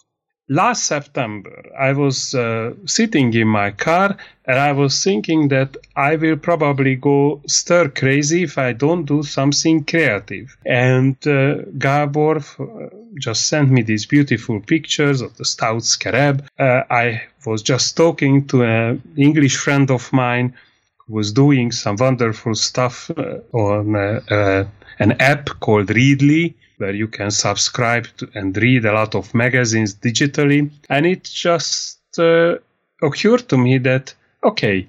last 0.50 0.86
September, 0.86 1.64
I 1.80 1.94
was 1.94 2.34
uh, 2.34 2.74
sitting 2.86 3.34
in 3.34 3.48
my 3.48 3.72
car 3.72 4.18
and 4.46 4.60
I 4.60 4.72
was 4.72 5.04
thinking 5.04 5.48
that 5.50 5.78
I 5.96 6.16
will 6.16 6.38
probably 6.38 6.96
go 6.96 7.42
stir 7.48 7.90
crazy 7.90 8.44
if 8.44 8.58
I 8.58 8.74
don't 8.74 9.06
do 9.06 9.24
something 9.24 9.86
creative. 9.86 10.58
And 10.66 11.16
uh, 11.28 11.62
Gabor 11.78 12.38
uh, 12.38 12.90
just 13.20 13.48
sent 13.48 13.70
me 13.70 13.84
these 13.84 14.08
beautiful 14.08 14.60
pictures 14.60 15.22
of 15.22 15.38
the 15.38 15.46
stout 15.46 15.84
scarab. 15.84 16.48
Uh, 16.58 16.84
I 16.90 17.22
was 17.46 17.62
just 17.62 17.96
talking 17.96 18.48
to 18.48 18.64
an 18.64 19.02
English 19.16 19.56
friend 19.58 19.90
of 19.92 20.12
mine 20.12 20.56
who 20.98 21.14
was 21.14 21.32
doing 21.32 21.72
some 21.72 21.96
wonderful 21.96 22.56
stuff 22.56 23.12
uh, 23.12 23.38
on 23.54 23.96
uh, 23.96 24.66
an 24.98 25.12
app 25.22 25.48
called 25.60 25.90
Readly 25.90 26.56
where 26.80 26.96
you 26.96 27.08
can 27.08 27.30
subscribe 27.30 28.08
to 28.18 28.30
and 28.34 28.56
read 28.58 28.86
a 28.86 28.94
lot 28.94 29.14
of 29.16 29.34
magazines 29.34 29.94
digitally. 29.94 30.72
And 30.90 31.06
it 31.06 31.24
just 31.24 32.00
uh, 32.18 32.56
occurred 33.02 33.48
to 33.50 33.58
me 33.58 33.78
that, 33.80 34.14
okay, 34.44 34.88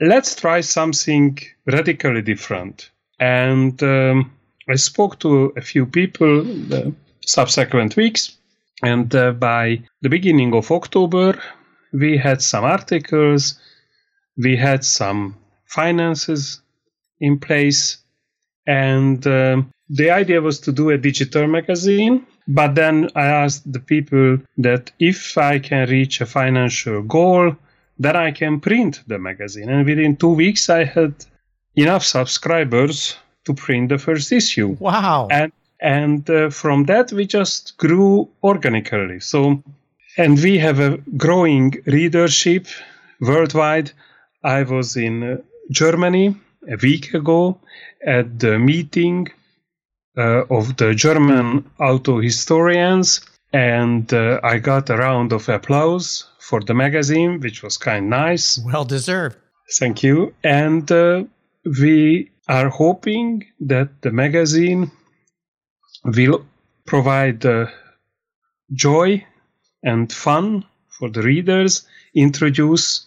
let's 0.00 0.34
try 0.34 0.60
something 0.60 1.38
radically 1.66 2.22
different. 2.22 2.90
And 3.18 3.82
um, 3.82 4.30
I 4.68 4.76
spoke 4.76 5.18
to 5.20 5.52
a 5.56 5.60
few 5.60 5.86
people 5.86 6.44
the 6.44 6.94
subsequent 7.24 7.96
weeks. 7.96 8.36
And 8.82 9.14
uh, 9.14 9.32
by 9.32 9.82
the 10.02 10.08
beginning 10.08 10.54
of 10.54 10.70
October, 10.70 11.40
we 11.92 12.18
had 12.18 12.42
some 12.42 12.64
articles, 12.64 13.58
we 14.36 14.56
had 14.56 14.84
some 14.84 15.36
finances 15.66 16.60
in 17.20 17.38
place, 17.38 17.98
and 18.66 19.26
um, 19.26 19.70
the 19.92 20.10
idea 20.10 20.40
was 20.40 20.58
to 20.60 20.72
do 20.72 20.88
a 20.88 20.96
digital 20.96 21.46
magazine, 21.46 22.26
but 22.48 22.74
then 22.74 23.10
I 23.14 23.26
asked 23.26 23.70
the 23.70 23.78
people 23.78 24.38
that 24.56 24.90
if 24.98 25.36
I 25.36 25.58
can 25.58 25.88
reach 25.88 26.20
a 26.20 26.26
financial 26.26 27.02
goal, 27.02 27.54
then 27.98 28.16
I 28.16 28.30
can 28.30 28.58
print 28.58 29.02
the 29.06 29.18
magazine. 29.18 29.68
And 29.68 29.84
within 29.84 30.16
two 30.16 30.32
weeks, 30.32 30.70
I 30.70 30.84
had 30.84 31.14
enough 31.76 32.04
subscribers 32.04 33.16
to 33.44 33.52
print 33.52 33.90
the 33.90 33.98
first 33.98 34.32
issue. 34.32 34.76
Wow. 34.80 35.28
And 35.30 35.52
and 35.80 36.30
uh, 36.30 36.48
from 36.50 36.84
that 36.84 37.12
we 37.12 37.26
just 37.26 37.76
grew 37.76 38.28
organically. 38.42 39.20
So 39.20 39.62
and 40.16 40.40
we 40.42 40.58
have 40.58 40.80
a 40.80 40.98
growing 41.16 41.82
readership 41.86 42.66
worldwide. 43.20 43.90
I 44.42 44.62
was 44.62 44.96
in 44.96 45.22
uh, 45.22 45.36
Germany 45.70 46.36
a 46.68 46.76
week 46.76 47.12
ago 47.14 47.60
at 48.06 48.38
the 48.38 48.58
meeting 48.58 49.28
uh, 50.16 50.44
of 50.50 50.76
the 50.76 50.94
German 50.94 51.70
auto 51.78 52.20
historians, 52.20 53.20
and 53.52 54.12
uh, 54.12 54.40
I 54.42 54.58
got 54.58 54.90
a 54.90 54.96
round 54.96 55.32
of 55.32 55.48
applause 55.48 56.26
for 56.38 56.60
the 56.60 56.74
magazine, 56.74 57.40
which 57.40 57.62
was 57.62 57.76
kind 57.76 58.06
of 58.06 58.10
nice. 58.10 58.58
Well 58.58 58.84
deserved. 58.84 59.36
Thank 59.78 60.02
you. 60.02 60.34
And 60.44 60.90
uh, 60.90 61.24
we 61.64 62.30
are 62.48 62.68
hoping 62.68 63.46
that 63.60 64.02
the 64.02 64.10
magazine 64.10 64.90
will 66.04 66.44
provide 66.86 67.46
uh, 67.46 67.66
joy 68.74 69.24
and 69.82 70.12
fun 70.12 70.64
for 70.88 71.08
the 71.08 71.22
readers, 71.22 71.86
introduce 72.14 73.06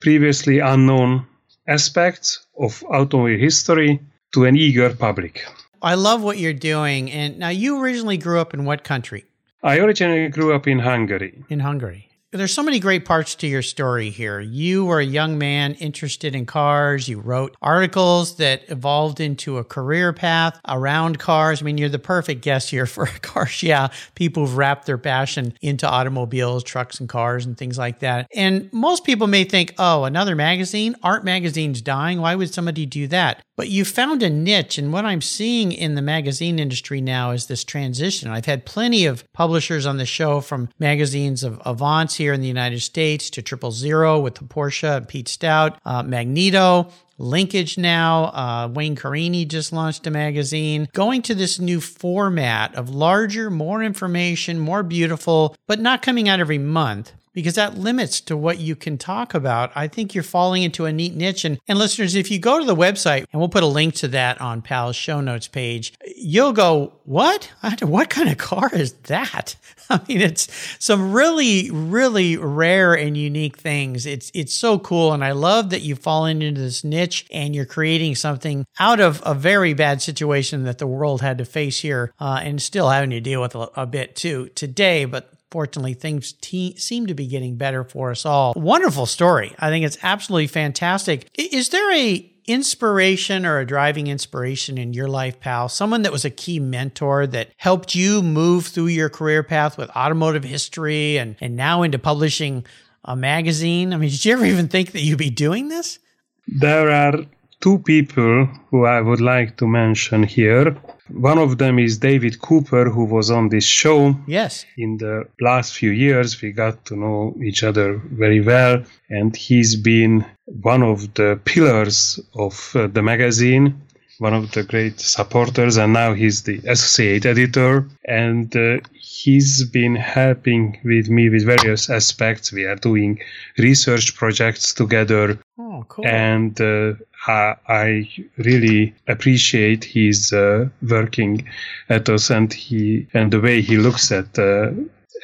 previously 0.00 0.60
unknown 0.60 1.26
aspects 1.66 2.46
of 2.58 2.82
automobile 2.88 3.38
history 3.38 4.00
to 4.32 4.44
an 4.44 4.56
eager 4.56 4.94
public. 4.94 5.44
I 5.82 5.94
love 5.94 6.22
what 6.22 6.38
you're 6.38 6.52
doing. 6.52 7.10
And 7.10 7.38
now 7.38 7.48
you 7.48 7.80
originally 7.80 8.18
grew 8.18 8.40
up 8.40 8.54
in 8.54 8.64
what 8.64 8.84
country? 8.84 9.24
I 9.62 9.78
originally 9.78 10.28
grew 10.28 10.54
up 10.54 10.66
in 10.68 10.78
Hungary. 10.78 11.44
In 11.48 11.60
Hungary. 11.60 12.08
There's 12.30 12.52
so 12.52 12.62
many 12.62 12.78
great 12.78 13.06
parts 13.06 13.34
to 13.36 13.46
your 13.46 13.62
story 13.62 14.10
here. 14.10 14.38
You 14.38 14.84
were 14.84 15.00
a 15.00 15.04
young 15.04 15.38
man 15.38 15.72
interested 15.74 16.34
in 16.34 16.44
cars. 16.44 17.08
You 17.08 17.20
wrote 17.20 17.56
articles 17.62 18.36
that 18.36 18.68
evolved 18.68 19.18
into 19.18 19.56
a 19.56 19.64
career 19.64 20.12
path 20.12 20.60
around 20.68 21.18
cars. 21.18 21.62
I 21.62 21.64
mean, 21.64 21.78
you're 21.78 21.88
the 21.88 21.98
perfect 21.98 22.42
guest 22.42 22.68
here 22.68 22.84
for 22.84 23.06
cars. 23.22 23.62
Yeah, 23.62 23.88
people 24.14 24.44
who've 24.44 24.58
wrapped 24.58 24.84
their 24.84 24.98
passion 24.98 25.54
into 25.62 25.88
automobiles, 25.88 26.64
trucks, 26.64 27.00
and 27.00 27.08
cars 27.08 27.46
and 27.46 27.56
things 27.56 27.78
like 27.78 28.00
that. 28.00 28.26
And 28.34 28.70
most 28.74 29.04
people 29.04 29.26
may 29.26 29.44
think, 29.44 29.74
oh, 29.78 30.04
another 30.04 30.36
magazine? 30.36 30.96
Aren't 31.02 31.24
magazines 31.24 31.80
dying? 31.80 32.20
Why 32.20 32.34
would 32.34 32.52
somebody 32.52 32.84
do 32.84 33.06
that? 33.06 33.42
But 33.58 33.70
you 33.70 33.84
found 33.84 34.22
a 34.22 34.30
niche, 34.30 34.78
and 34.78 34.92
what 34.92 35.04
I'm 35.04 35.20
seeing 35.20 35.72
in 35.72 35.96
the 35.96 36.00
magazine 36.00 36.60
industry 36.60 37.00
now 37.00 37.32
is 37.32 37.46
this 37.46 37.64
transition. 37.64 38.30
I've 38.30 38.46
had 38.46 38.64
plenty 38.64 39.04
of 39.04 39.24
publishers 39.32 39.84
on 39.84 39.96
the 39.96 40.06
show 40.06 40.40
from 40.40 40.68
magazines 40.78 41.42
of 41.42 41.60
Avance 41.66 42.14
here 42.14 42.32
in 42.32 42.40
the 42.40 42.46
United 42.46 42.82
States 42.82 43.28
to 43.30 43.42
Triple 43.42 43.72
Zero 43.72 44.20
with 44.20 44.36
the 44.36 44.44
Porsche 44.44 44.98
and 44.98 45.08
Pete 45.08 45.26
Stout, 45.26 45.80
uh, 45.84 46.04
Magneto, 46.04 46.92
Linkage 47.18 47.76
now. 47.78 48.26
Uh, 48.26 48.70
Wayne 48.72 48.94
Carini 48.94 49.44
just 49.44 49.72
launched 49.72 50.06
a 50.06 50.10
magazine 50.12 50.86
going 50.92 51.20
to 51.22 51.34
this 51.34 51.58
new 51.58 51.80
format 51.80 52.76
of 52.76 52.90
larger, 52.90 53.50
more 53.50 53.82
information, 53.82 54.60
more 54.60 54.84
beautiful, 54.84 55.56
but 55.66 55.80
not 55.80 56.00
coming 56.00 56.28
out 56.28 56.38
every 56.38 56.58
month 56.58 57.12
because 57.38 57.54
that 57.54 57.78
limits 57.78 58.20
to 58.20 58.36
what 58.36 58.58
you 58.58 58.74
can 58.74 58.98
talk 58.98 59.32
about. 59.32 59.70
I 59.76 59.86
think 59.86 60.12
you're 60.12 60.24
falling 60.24 60.64
into 60.64 60.86
a 60.86 60.92
neat 60.92 61.14
niche. 61.14 61.44
And, 61.44 61.60
and 61.68 61.78
listeners, 61.78 62.16
if 62.16 62.32
you 62.32 62.40
go 62.40 62.58
to 62.58 62.64
the 62.64 62.74
website, 62.74 63.26
and 63.32 63.40
we'll 63.40 63.48
put 63.48 63.62
a 63.62 63.66
link 63.66 63.94
to 63.94 64.08
that 64.08 64.40
on 64.40 64.60
Pal's 64.60 64.96
show 64.96 65.20
notes 65.20 65.46
page, 65.46 65.92
you'll 66.16 66.52
go, 66.52 66.94
what? 67.04 67.52
What 67.80 68.10
kind 68.10 68.28
of 68.28 68.38
car 68.38 68.68
is 68.72 68.94
that? 69.04 69.54
I 69.88 70.00
mean, 70.08 70.20
it's 70.20 70.48
some 70.84 71.12
really, 71.12 71.70
really 71.70 72.36
rare 72.36 72.94
and 72.94 73.16
unique 73.16 73.56
things. 73.56 74.04
It's, 74.04 74.32
it's 74.34 74.52
so 74.52 74.80
cool. 74.80 75.12
And 75.12 75.24
I 75.24 75.30
love 75.30 75.70
that 75.70 75.82
you've 75.82 76.00
fallen 76.00 76.42
into 76.42 76.60
this 76.60 76.82
niche 76.82 77.24
and 77.30 77.54
you're 77.54 77.66
creating 77.66 78.16
something 78.16 78.66
out 78.80 78.98
of 78.98 79.22
a 79.24 79.32
very 79.32 79.74
bad 79.74 80.02
situation 80.02 80.64
that 80.64 80.78
the 80.78 80.88
world 80.88 81.22
had 81.22 81.38
to 81.38 81.44
face 81.44 81.78
here 81.78 82.12
uh, 82.18 82.40
and 82.42 82.60
still 82.60 82.90
having 82.90 83.10
to 83.10 83.20
deal 83.20 83.40
with 83.40 83.54
a, 83.54 83.70
a 83.76 83.86
bit 83.86 84.16
too 84.16 84.48
today. 84.56 85.04
But 85.04 85.32
fortunately, 85.50 85.94
things 85.94 86.32
te- 86.32 86.76
seem 86.76 87.06
to 87.06 87.14
be 87.14 87.26
getting 87.26 87.56
better 87.56 87.84
for 87.84 88.10
us 88.10 88.26
all. 88.26 88.54
Wonderful 88.56 89.06
story. 89.06 89.54
I 89.58 89.70
think 89.70 89.84
it's 89.84 89.98
absolutely 90.02 90.46
fantastic. 90.46 91.28
Is 91.34 91.70
there 91.70 91.92
a 91.92 92.30
inspiration 92.46 93.44
or 93.44 93.58
a 93.58 93.66
driving 93.66 94.06
inspiration 94.06 94.78
in 94.78 94.92
your 94.92 95.08
life, 95.08 95.38
pal? 95.40 95.68
Someone 95.68 96.02
that 96.02 96.12
was 96.12 96.24
a 96.24 96.30
key 96.30 96.58
mentor 96.58 97.26
that 97.26 97.50
helped 97.56 97.94
you 97.94 98.22
move 98.22 98.66
through 98.66 98.86
your 98.86 99.10
career 99.10 99.42
path 99.42 99.76
with 99.76 99.90
automotive 99.90 100.44
history 100.44 101.18
and, 101.18 101.36
and 101.40 101.56
now 101.56 101.82
into 101.82 101.98
publishing 101.98 102.64
a 103.04 103.16
magazine? 103.16 103.92
I 103.92 103.96
mean, 103.96 104.10
did 104.10 104.24
you 104.24 104.32
ever 104.32 104.44
even 104.44 104.68
think 104.68 104.92
that 104.92 105.00
you'd 105.00 105.18
be 105.18 105.30
doing 105.30 105.68
this? 105.68 105.98
There 106.46 106.90
are 106.90 107.24
two 107.60 107.78
people 107.80 108.46
who 108.70 108.84
I 108.84 109.00
would 109.00 109.20
like 109.20 109.56
to 109.58 109.66
mention 109.66 110.22
here. 110.22 110.76
One 111.10 111.38
of 111.38 111.58
them 111.58 111.78
is 111.78 111.98
David 111.98 112.40
Cooper, 112.40 112.90
who 112.90 113.04
was 113.04 113.30
on 113.30 113.48
this 113.48 113.64
show. 113.64 114.16
Yes. 114.26 114.66
In 114.76 114.98
the 114.98 115.26
last 115.40 115.74
few 115.74 115.90
years, 115.90 116.40
we 116.42 116.52
got 116.52 116.84
to 116.86 116.96
know 116.96 117.34
each 117.42 117.62
other 117.62 118.00
very 118.04 118.40
well, 118.40 118.82
and 119.08 119.34
he's 119.34 119.76
been 119.76 120.24
one 120.46 120.82
of 120.82 121.14
the 121.14 121.40
pillars 121.44 122.20
of 122.34 122.72
uh, 122.74 122.86
the 122.88 123.02
magazine, 123.02 123.80
one 124.18 124.34
of 124.34 124.50
the 124.52 124.64
great 124.64 125.00
supporters, 125.00 125.76
and 125.76 125.92
now 125.92 126.12
he's 126.12 126.42
the 126.42 126.60
associate 126.66 127.24
editor. 127.24 127.88
And 128.04 128.54
uh, 128.56 128.78
he's 128.92 129.64
been 129.64 129.94
helping 129.94 130.78
with 130.84 131.08
me 131.08 131.28
with 131.28 131.46
various 131.46 131.88
aspects. 131.88 132.52
We 132.52 132.64
are 132.64 132.76
doing 132.76 133.20
research 133.56 134.14
projects 134.14 134.74
together. 134.74 135.38
Oh, 135.58 135.84
cool. 135.88 136.06
And 136.06 136.60
uh, 136.60 136.94
I, 137.28 137.56
I 137.68 138.08
really 138.38 138.94
appreciate 139.06 139.84
his 139.84 140.32
uh, 140.32 140.68
working 140.82 141.46
ethos 141.90 142.30
and 142.30 142.52
he 142.52 143.06
and 143.12 143.30
the 143.30 143.40
way 143.40 143.60
he 143.60 143.76
looks 143.76 144.10
at 144.10 144.38
uh, 144.38 144.70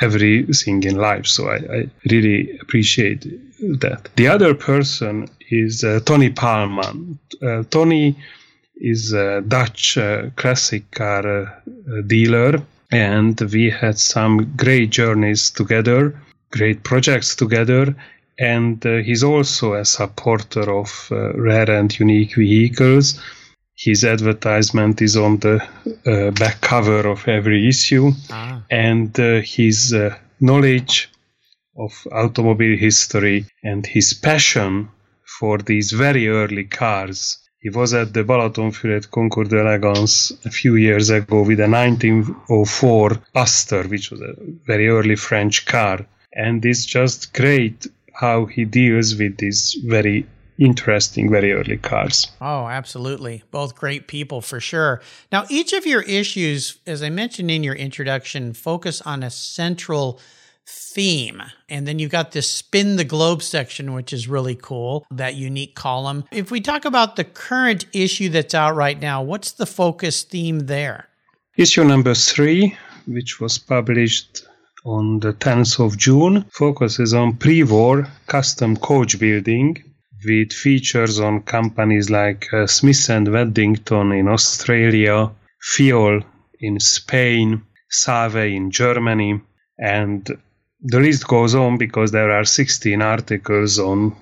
everything 0.00 0.82
in 0.82 0.96
life. 0.96 1.26
So 1.26 1.48
I, 1.48 1.56
I, 1.56 1.90
really 2.10 2.58
appreciate 2.58 3.22
that. 3.80 4.08
The 4.16 4.28
other 4.28 4.54
person 4.54 5.28
is 5.50 5.82
uh, 5.82 6.00
Tony 6.04 6.30
Palman. 6.30 7.18
Uh, 7.42 7.62
Tony 7.70 8.16
is 8.76 9.12
a 9.12 9.40
Dutch 9.40 9.96
uh, 9.96 10.30
classic 10.36 10.90
car 10.90 11.26
uh, 11.26 12.02
dealer, 12.06 12.60
and 12.90 13.40
we 13.52 13.70
had 13.70 13.98
some 13.98 14.54
great 14.56 14.90
journeys 14.90 15.50
together, 15.50 16.20
great 16.50 16.82
projects 16.82 17.34
together 17.34 17.96
and 18.38 18.84
uh, 18.86 18.96
he's 18.96 19.22
also 19.22 19.74
a 19.74 19.84
supporter 19.84 20.70
of 20.70 21.08
uh, 21.10 21.32
rare 21.34 21.70
and 21.70 21.98
unique 21.98 22.34
vehicles. 22.36 23.20
His 23.76 24.04
advertisement 24.04 25.02
is 25.02 25.16
on 25.16 25.38
the 25.38 25.62
uh, 26.06 26.30
back 26.32 26.60
cover 26.60 27.08
of 27.08 27.26
every 27.28 27.68
issue, 27.68 28.12
ah. 28.30 28.62
and 28.70 29.18
uh, 29.18 29.40
his 29.40 29.92
uh, 29.92 30.16
knowledge 30.40 31.10
of 31.76 32.06
automobile 32.12 32.78
history 32.78 33.46
and 33.62 33.84
his 33.84 34.14
passion 34.14 34.88
for 35.38 35.58
these 35.58 35.90
very 35.90 36.28
early 36.28 36.64
cars. 36.64 37.38
He 37.58 37.70
was 37.70 37.94
at 37.94 38.12
the 38.12 38.22
Balatonfüred 38.22 39.10
Concours 39.10 39.48
d'Elegance 39.48 40.32
a 40.44 40.50
few 40.50 40.76
years 40.76 41.10
ago 41.10 41.42
with 41.42 41.58
a 41.60 41.68
1904 41.68 43.22
Aster, 43.34 43.84
which 43.84 44.10
was 44.10 44.20
a 44.20 44.34
very 44.66 44.88
early 44.88 45.16
French 45.16 45.64
car. 45.64 46.06
And 46.36 46.64
it's 46.64 46.84
just 46.84 47.32
great 47.32 47.86
how 48.14 48.46
he 48.46 48.64
deals 48.64 49.14
with 49.16 49.36
these 49.38 49.76
very 49.84 50.26
interesting, 50.58 51.30
very 51.30 51.52
early 51.52 51.76
cars. 51.76 52.28
Oh, 52.40 52.68
absolutely. 52.68 53.42
Both 53.50 53.74
great 53.74 54.06
people 54.06 54.40
for 54.40 54.60
sure. 54.60 55.00
Now, 55.32 55.44
each 55.50 55.72
of 55.72 55.84
your 55.86 56.02
issues, 56.02 56.78
as 56.86 57.02
I 57.02 57.10
mentioned 57.10 57.50
in 57.50 57.64
your 57.64 57.74
introduction, 57.74 58.52
focus 58.52 59.02
on 59.02 59.22
a 59.22 59.30
central 59.30 60.20
theme. 60.66 61.42
And 61.68 61.86
then 61.86 61.98
you've 61.98 62.10
got 62.10 62.32
this 62.32 62.50
spin 62.50 62.96
the 62.96 63.04
globe 63.04 63.42
section, 63.42 63.92
which 63.94 64.12
is 64.12 64.28
really 64.28 64.54
cool, 64.54 65.06
that 65.10 65.34
unique 65.34 65.74
column. 65.74 66.24
If 66.30 66.50
we 66.50 66.60
talk 66.60 66.84
about 66.84 67.16
the 67.16 67.24
current 67.24 67.86
issue 67.92 68.28
that's 68.28 68.54
out 68.54 68.74
right 68.74 68.98
now, 68.98 69.22
what's 69.22 69.52
the 69.52 69.66
focus 69.66 70.22
theme 70.22 70.60
there? 70.60 71.08
Issue 71.56 71.84
number 71.84 72.14
three, 72.14 72.76
which 73.06 73.40
was 73.40 73.58
published 73.58 74.46
on 74.84 75.18
the 75.20 75.32
10th 75.32 75.84
of 75.84 75.96
June 75.96 76.44
focuses 76.52 77.14
on 77.14 77.36
pre-war 77.36 78.06
custom 78.26 78.76
coach 78.76 79.18
building 79.18 79.82
with 80.24 80.52
features 80.52 81.20
on 81.20 81.42
companies 81.42 82.10
like 82.10 82.46
uh, 82.52 82.66
Smith 82.66 83.08
and 83.10 83.28
Waddington 83.32 84.12
in 84.12 84.28
Australia, 84.28 85.30
Fiol 85.62 86.24
in 86.60 86.80
Spain, 86.80 87.62
Save 87.90 88.36
in 88.36 88.70
Germany, 88.70 89.40
and 89.78 90.26
the 90.80 91.00
list 91.00 91.26
goes 91.26 91.54
on 91.54 91.78
because 91.78 92.12
there 92.12 92.30
are 92.30 92.44
16 92.44 93.00
articles 93.00 93.78
on 93.78 94.14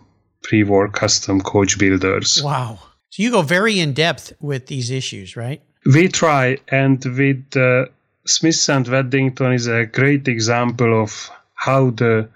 pre-war 0.42 0.88
custom 0.88 1.40
coach 1.40 1.78
builders. 1.78 2.40
Wow. 2.42 2.78
So 3.10 3.22
you 3.22 3.30
go 3.30 3.42
very 3.42 3.78
in 3.80 3.92
depth 3.92 4.32
with 4.40 4.66
these 4.66 4.90
issues, 4.90 5.36
right? 5.36 5.62
We 5.84 6.08
try, 6.08 6.58
and 6.68 7.04
with 7.04 7.56
uh, 7.56 7.86
Smith 8.24 8.68
and 8.68 8.86
Waddington 8.86 9.52
is 9.52 9.66
a 9.66 9.84
great 9.84 10.28
example 10.28 11.02
of 11.02 11.30
how 11.54 11.90
the 11.90 12.28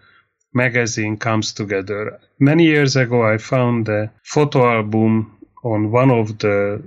magazine 0.53 1.17
comes 1.17 1.53
together. 1.53 2.19
Many 2.41 2.65
years 2.65 2.97
ago, 2.97 3.23
I 3.23 3.39
found 3.39 3.89
a 3.89 4.11
photo 4.25 4.67
album 4.79 5.39
on 5.63 5.93
one 5.93 6.11
of 6.11 6.39
the 6.39 6.83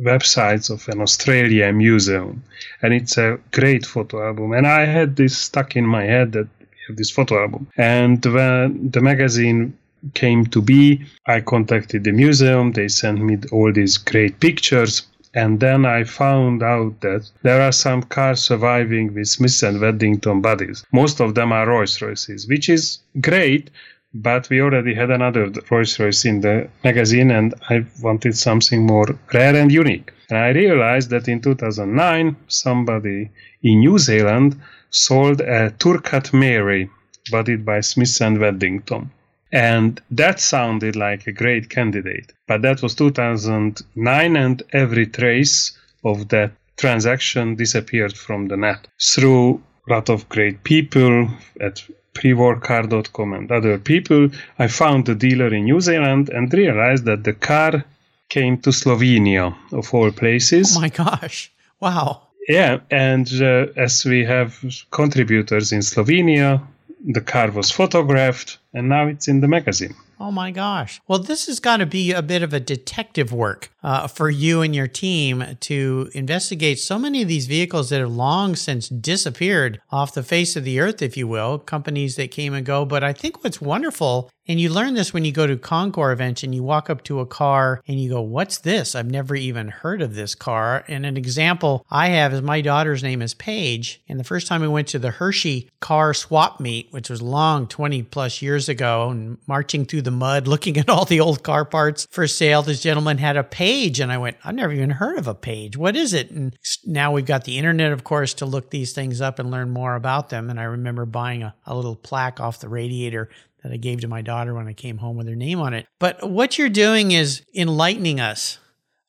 websites 0.00 0.68
of 0.68 0.88
an 0.88 1.00
Australian 1.00 1.78
museum, 1.78 2.42
and 2.82 2.92
it's 2.92 3.16
a 3.18 3.38
great 3.52 3.86
photo 3.86 4.26
album. 4.26 4.52
And 4.52 4.66
I 4.66 4.84
had 4.84 5.14
this 5.14 5.38
stuck 5.38 5.76
in 5.76 5.86
my 5.86 6.02
head 6.02 6.32
that 6.32 6.48
we 6.60 6.76
have 6.88 6.96
this 6.96 7.10
photo 7.10 7.40
album. 7.40 7.68
And 7.76 8.24
when 8.24 8.90
the 8.90 9.00
magazine 9.00 9.78
came 10.14 10.46
to 10.46 10.60
be, 10.60 11.04
I 11.28 11.40
contacted 11.40 12.02
the 12.02 12.10
museum. 12.10 12.72
They 12.72 12.88
sent 12.88 13.20
me 13.20 13.38
all 13.52 13.72
these 13.72 13.96
great 13.98 14.40
pictures 14.40 15.06
and 15.34 15.60
then 15.60 15.86
I 15.86 16.04
found 16.04 16.62
out 16.62 17.00
that 17.00 17.30
there 17.42 17.62
are 17.62 17.72
some 17.72 18.02
cars 18.02 18.40
surviving 18.40 19.14
with 19.14 19.28
Smith 19.28 19.62
and 19.62 19.80
Waddington 19.80 20.40
bodies. 20.42 20.84
Most 20.92 21.20
of 21.20 21.34
them 21.34 21.52
are 21.52 21.66
Rolls 21.66 22.00
Royces, 22.02 22.46
which 22.46 22.68
is 22.68 22.98
great, 23.20 23.70
but 24.14 24.50
we 24.50 24.60
already 24.60 24.94
had 24.94 25.10
another 25.10 25.50
Rolls 25.70 25.98
Royce 25.98 26.26
in 26.26 26.42
the 26.42 26.68
magazine, 26.84 27.30
and 27.30 27.54
I 27.70 27.86
wanted 28.02 28.36
something 28.36 28.86
more 28.86 29.06
rare 29.32 29.56
and 29.56 29.72
unique. 29.72 30.12
And 30.28 30.38
I 30.38 30.50
realized 30.50 31.10
that 31.10 31.28
in 31.28 31.40
2009, 31.40 32.36
somebody 32.48 33.30
in 33.62 33.80
New 33.80 33.98
Zealand 33.98 34.60
sold 34.90 35.40
a 35.40 35.70
Turcat-Méry, 35.70 36.90
bodied 37.30 37.64
by 37.64 37.80
Smith 37.80 38.20
and 38.20 38.38
Waddington. 38.38 39.10
And 39.52 40.00
that 40.10 40.40
sounded 40.40 40.96
like 40.96 41.26
a 41.26 41.32
great 41.32 41.68
candidate. 41.68 42.32
But 42.48 42.62
that 42.62 42.82
was 42.82 42.94
2009, 42.94 44.36
and 44.36 44.62
every 44.72 45.06
trace 45.06 45.78
of 46.04 46.28
that 46.28 46.52
transaction 46.76 47.56
disappeared 47.56 48.16
from 48.16 48.48
the 48.48 48.56
net. 48.56 48.88
Through 49.00 49.62
a 49.88 49.92
lot 49.92 50.08
of 50.08 50.28
great 50.28 50.64
people 50.64 51.28
at 51.60 51.84
prewarcar.com 52.14 53.32
and 53.34 53.52
other 53.52 53.78
people, 53.78 54.30
I 54.58 54.68
found 54.68 55.06
the 55.06 55.14
dealer 55.14 55.52
in 55.52 55.64
New 55.64 55.80
Zealand 55.80 56.30
and 56.30 56.52
realized 56.52 57.04
that 57.04 57.24
the 57.24 57.34
car 57.34 57.84
came 58.28 58.58
to 58.62 58.70
Slovenia, 58.70 59.54
of 59.72 59.92
all 59.92 60.10
places. 60.10 60.76
Oh 60.76 60.80
my 60.80 60.88
gosh. 60.88 61.52
Wow. 61.80 62.28
Yeah, 62.48 62.80
and 62.90 63.28
uh, 63.40 63.66
as 63.76 64.04
we 64.04 64.24
have 64.24 64.58
contributors 64.90 65.72
in 65.72 65.80
Slovenia, 65.80 66.60
the 67.04 67.20
car 67.20 67.50
was 67.50 67.70
photographed 67.70 68.58
and 68.72 68.88
now 68.88 69.06
it's 69.06 69.28
in 69.28 69.40
the 69.40 69.48
magazine. 69.48 69.94
Oh 70.22 70.30
my 70.30 70.52
gosh. 70.52 71.00
Well, 71.08 71.18
this 71.18 71.46
has 71.48 71.58
got 71.58 71.78
to 71.78 71.86
be 71.86 72.12
a 72.12 72.22
bit 72.22 72.44
of 72.44 72.52
a 72.52 72.60
detective 72.60 73.32
work 73.32 73.72
uh, 73.82 74.06
for 74.06 74.30
you 74.30 74.62
and 74.62 74.72
your 74.72 74.86
team 74.86 75.56
to 75.58 76.10
investigate 76.14 76.78
so 76.78 76.96
many 76.96 77.22
of 77.22 77.28
these 77.28 77.46
vehicles 77.48 77.90
that 77.90 77.98
have 77.98 78.14
long 78.14 78.54
since 78.54 78.88
disappeared 78.88 79.80
off 79.90 80.14
the 80.14 80.22
face 80.22 80.54
of 80.54 80.62
the 80.62 80.78
earth, 80.78 81.02
if 81.02 81.16
you 81.16 81.26
will, 81.26 81.58
companies 81.58 82.14
that 82.14 82.30
came 82.30 82.54
and 82.54 82.64
go. 82.64 82.84
But 82.84 83.02
I 83.02 83.12
think 83.12 83.42
what's 83.42 83.60
wonderful 83.60 84.30
And 84.46 84.60
you 84.60 84.70
learn 84.70 84.94
this 84.94 85.14
when 85.14 85.24
you 85.24 85.30
go 85.30 85.46
to 85.46 85.56
Concours 85.56 86.12
events 86.12 86.42
and 86.42 86.54
you 86.54 86.64
walk 86.64 86.90
up 86.90 87.04
to 87.04 87.20
a 87.20 87.26
car 87.26 87.80
and 87.86 88.00
you 88.00 88.10
go, 88.10 88.20
What's 88.20 88.58
this? 88.58 88.94
I've 88.94 89.10
never 89.10 89.36
even 89.36 89.68
heard 89.68 90.02
of 90.02 90.14
this 90.14 90.34
car. 90.34 90.84
And 90.88 91.06
an 91.06 91.16
example 91.16 91.86
I 91.90 92.08
have 92.08 92.32
is 92.32 92.42
my 92.42 92.60
daughter's 92.60 93.02
name 93.02 93.22
is 93.22 93.34
Paige. 93.34 94.02
And 94.08 94.18
the 94.18 94.24
first 94.24 94.48
time 94.48 94.60
we 94.60 94.68
went 94.68 94.88
to 94.88 94.98
the 94.98 95.12
Hershey 95.12 95.70
car 95.80 96.12
swap 96.12 96.58
meet, 96.58 96.88
which 96.90 97.08
was 97.08 97.22
long 97.22 97.68
20 97.68 98.02
plus 98.04 98.42
years 98.42 98.68
ago, 98.68 99.10
and 99.10 99.38
marching 99.46 99.84
through 99.84 100.02
the 100.02 100.10
mud, 100.12 100.46
looking 100.46 100.76
at 100.76 100.88
all 100.88 101.04
the 101.04 101.20
old 101.20 101.42
car 101.42 101.64
parts 101.64 102.06
for 102.10 102.26
sale, 102.26 102.62
this 102.62 102.80
gentleman 102.80 103.18
had 103.18 103.36
a 103.36 103.42
page, 103.42 104.00
And 104.00 104.12
I 104.12 104.18
went, 104.18 104.36
I've 104.44 104.54
never 104.54 104.72
even 104.72 104.90
heard 104.90 105.18
of 105.18 105.26
a 105.26 105.34
page. 105.34 105.76
What 105.76 105.96
is 105.96 106.12
it? 106.12 106.30
And 106.30 106.56
now 106.84 107.12
we've 107.12 107.26
got 107.26 107.44
the 107.44 107.58
internet, 107.58 107.92
of 107.92 108.04
course, 108.04 108.34
to 108.34 108.46
look 108.46 108.70
these 108.70 108.92
things 108.92 109.20
up 109.20 109.38
and 109.38 109.50
learn 109.50 109.70
more 109.70 109.94
about 109.94 110.28
them. 110.28 110.50
And 110.50 110.60
I 110.60 110.64
remember 110.64 111.06
buying 111.06 111.42
a, 111.42 111.54
a 111.66 111.74
little 111.74 111.96
plaque 111.96 112.40
off 112.40 112.60
the 112.60 112.68
radiator 112.68 113.28
that 113.62 113.72
I 113.72 113.76
gave 113.76 114.00
to 114.00 114.08
my 114.08 114.22
daughter 114.22 114.54
when 114.54 114.68
I 114.68 114.72
came 114.72 114.98
home 114.98 115.16
with 115.16 115.28
her 115.28 115.36
name 115.36 115.60
on 115.60 115.74
it. 115.74 115.86
But 115.98 116.28
what 116.28 116.58
you're 116.58 116.68
doing 116.68 117.12
is 117.12 117.42
enlightening 117.54 118.20
us 118.20 118.58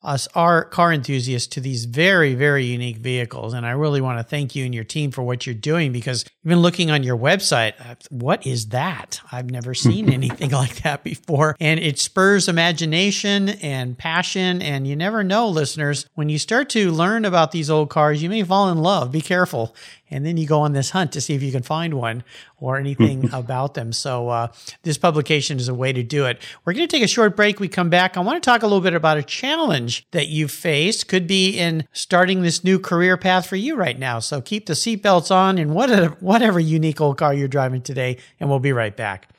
us 0.03 0.27
our 0.35 0.65
car 0.65 0.91
enthusiasts 0.91 1.47
to 1.47 1.61
these 1.61 1.85
very 1.85 2.33
very 2.35 2.65
unique 2.65 2.97
vehicles. 2.97 3.53
And 3.53 3.65
i 3.65 3.71
really 3.71 4.01
want 4.01 4.19
to 4.19 4.23
thank 4.23 4.55
you 4.55 4.65
and 4.65 4.73
your 4.73 4.83
team 4.83 5.11
for 5.11 5.23
what 5.23 5.45
you're 5.45 5.55
doing 5.55 5.91
because 5.91 6.25
even 6.45 6.59
looking 6.59 6.91
on 6.91 7.03
your 7.03 7.17
website 7.17 7.73
uh, 7.79 7.95
what 8.09 8.45
is 8.45 8.67
that? 8.69 9.21
I've 9.31 9.49
never 9.49 9.73
seen 9.73 10.11
anything 10.11 10.51
like 10.51 10.83
that 10.83 11.03
before. 11.03 11.55
And 11.59 11.79
it 11.79 11.99
spurs 11.99 12.47
imagination 12.47 13.49
and 13.49 13.97
passion. 13.97 14.61
And 14.61 14.87
you 14.87 14.95
never 14.95 15.23
know 15.23 15.49
listeners 15.49 16.05
when 16.15 16.29
you 16.29 16.39
start 16.39 16.69
to 16.71 16.91
learn 16.91 17.25
about 17.25 17.51
these 17.51 17.69
old 17.69 17.89
cars 17.89 18.21
you 18.21 18.29
may 18.29 18.43
fall 18.43 18.69
in 18.69 18.79
love. 18.79 19.11
Be 19.11 19.21
careful 19.21 19.75
and 20.13 20.23
then 20.23 20.37
you 20.37 20.45
go 20.45 20.61
on 20.61 20.73
this 20.73 20.91
hunt 20.91 21.11
to 21.13 21.21
see 21.21 21.33
if 21.33 21.41
you 21.41 21.51
can 21.51 21.63
find 21.63 21.95
one 21.95 22.23
or 22.57 22.77
anything 22.77 23.29
about 23.33 23.73
them. 23.73 23.91
So 23.91 24.29
uh, 24.29 24.47
this 24.83 24.97
publication 24.97 25.57
is 25.57 25.67
a 25.67 25.73
way 25.73 25.91
to 25.91 26.03
do 26.03 26.25
it. 26.25 26.39
We're 26.63 26.73
going 26.73 26.87
to 26.87 26.95
take 26.95 27.03
a 27.03 27.07
short 27.07 27.35
break. 27.35 27.59
We 27.59 27.67
come 27.67 27.89
back. 27.89 28.15
I 28.15 28.19
want 28.19 28.41
to 28.41 28.47
talk 28.47 28.61
a 28.61 28.67
little 28.67 28.79
bit 28.79 28.93
about 28.93 29.17
a 29.17 29.23
challenge 29.23 30.05
that 30.11 30.27
you've 30.27 30.51
faced. 30.51 31.07
Could 31.07 31.25
be 31.25 31.57
in 31.57 31.87
starting 31.93 32.43
this 32.43 32.63
new 32.63 32.77
career 32.77 33.17
path 33.17 33.47
for 33.47 33.55
you 33.55 33.75
right 33.75 33.97
now. 33.97 34.19
So 34.19 34.39
keep 34.39 34.67
the 34.67 34.73
seatbelts 34.73 35.35
on 35.35 35.57
in 35.57 35.73
whatever, 35.73 36.15
whatever 36.19 36.59
unique 36.59 37.01
old 37.01 37.17
car 37.17 37.33
you're 37.33 37.47
driving 37.47 37.81
today, 37.81 38.17
and 38.39 38.49
we'll 38.49 38.59
be 38.59 38.71
right 38.71 38.95
back. 38.95 39.29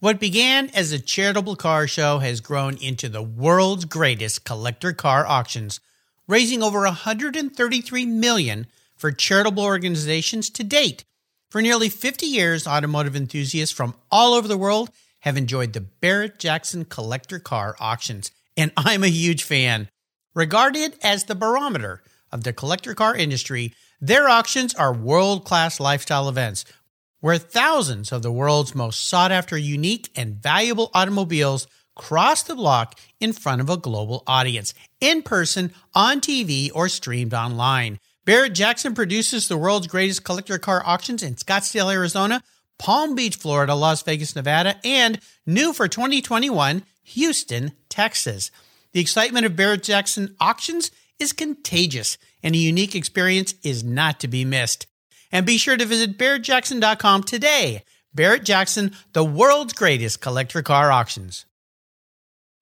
What 0.00 0.20
began 0.20 0.68
as 0.74 0.92
a 0.92 1.00
charitable 1.00 1.56
car 1.56 1.88
show 1.88 2.18
has 2.18 2.40
grown 2.40 2.76
into 2.76 3.08
the 3.08 3.22
world's 3.22 3.86
greatest 3.86 4.44
collector 4.44 4.92
car 4.92 5.26
auctions, 5.26 5.80
raising 6.28 6.62
over 6.62 6.80
133 6.82 8.06
million 8.06 8.66
for 8.98 9.12
charitable 9.12 9.64
organizations 9.64 10.50
to 10.50 10.64
date. 10.64 11.04
For 11.50 11.62
nearly 11.62 11.88
50 11.88 12.26
years, 12.26 12.66
automotive 12.66 13.16
enthusiasts 13.16 13.74
from 13.74 13.94
all 14.10 14.34
over 14.34 14.46
the 14.46 14.58
world 14.58 14.90
have 15.20 15.36
enjoyed 15.36 15.72
the 15.72 15.80
Barrett 15.80 16.38
Jackson 16.38 16.84
collector 16.84 17.38
car 17.38 17.74
auctions, 17.80 18.30
and 18.56 18.70
I'm 18.76 19.02
a 19.02 19.08
huge 19.08 19.44
fan. 19.44 19.88
Regarded 20.34 20.98
as 21.02 21.24
the 21.24 21.34
barometer 21.34 22.02
of 22.30 22.44
the 22.44 22.52
collector 22.52 22.94
car 22.94 23.16
industry, 23.16 23.72
their 24.00 24.28
auctions 24.28 24.74
are 24.74 24.92
world 24.92 25.44
class 25.44 25.80
lifestyle 25.80 26.28
events 26.28 26.64
where 27.20 27.38
thousands 27.38 28.12
of 28.12 28.22
the 28.22 28.30
world's 28.30 28.74
most 28.74 29.08
sought 29.08 29.32
after, 29.32 29.56
unique, 29.56 30.10
and 30.14 30.36
valuable 30.36 30.90
automobiles 30.94 31.66
cross 31.96 32.44
the 32.44 32.54
block 32.54 32.98
in 33.18 33.32
front 33.32 33.60
of 33.60 33.68
a 33.68 33.76
global 33.76 34.22
audience, 34.26 34.72
in 35.00 35.22
person, 35.22 35.72
on 35.94 36.20
TV, 36.20 36.70
or 36.72 36.88
streamed 36.88 37.34
online. 37.34 37.98
Barrett 38.24 38.54
Jackson 38.54 38.94
produces 38.94 39.48
the 39.48 39.56
world's 39.56 39.86
greatest 39.86 40.24
collector 40.24 40.58
car 40.58 40.82
auctions 40.84 41.22
in 41.22 41.34
Scottsdale, 41.34 41.92
Arizona, 41.92 42.42
Palm 42.78 43.14
Beach, 43.14 43.36
Florida, 43.36 43.74
Las 43.74 44.02
Vegas, 44.02 44.36
Nevada, 44.36 44.76
and 44.84 45.20
new 45.46 45.72
for 45.72 45.88
2021, 45.88 46.82
Houston, 47.04 47.72
Texas. 47.88 48.50
The 48.92 49.00
excitement 49.00 49.46
of 49.46 49.56
Barrett 49.56 49.82
Jackson 49.82 50.36
auctions 50.40 50.90
is 51.18 51.32
contagious, 51.32 52.18
and 52.42 52.54
a 52.54 52.58
unique 52.58 52.94
experience 52.94 53.54
is 53.62 53.82
not 53.82 54.20
to 54.20 54.28
be 54.28 54.44
missed. 54.44 54.86
And 55.32 55.44
be 55.44 55.58
sure 55.58 55.76
to 55.76 55.84
visit 55.84 56.16
barrettjackson.com 56.16 57.24
today. 57.24 57.82
Barrett 58.14 58.44
Jackson, 58.44 58.92
the 59.12 59.24
world's 59.24 59.72
greatest 59.72 60.20
collector 60.20 60.62
car 60.62 60.90
auctions. 60.90 61.44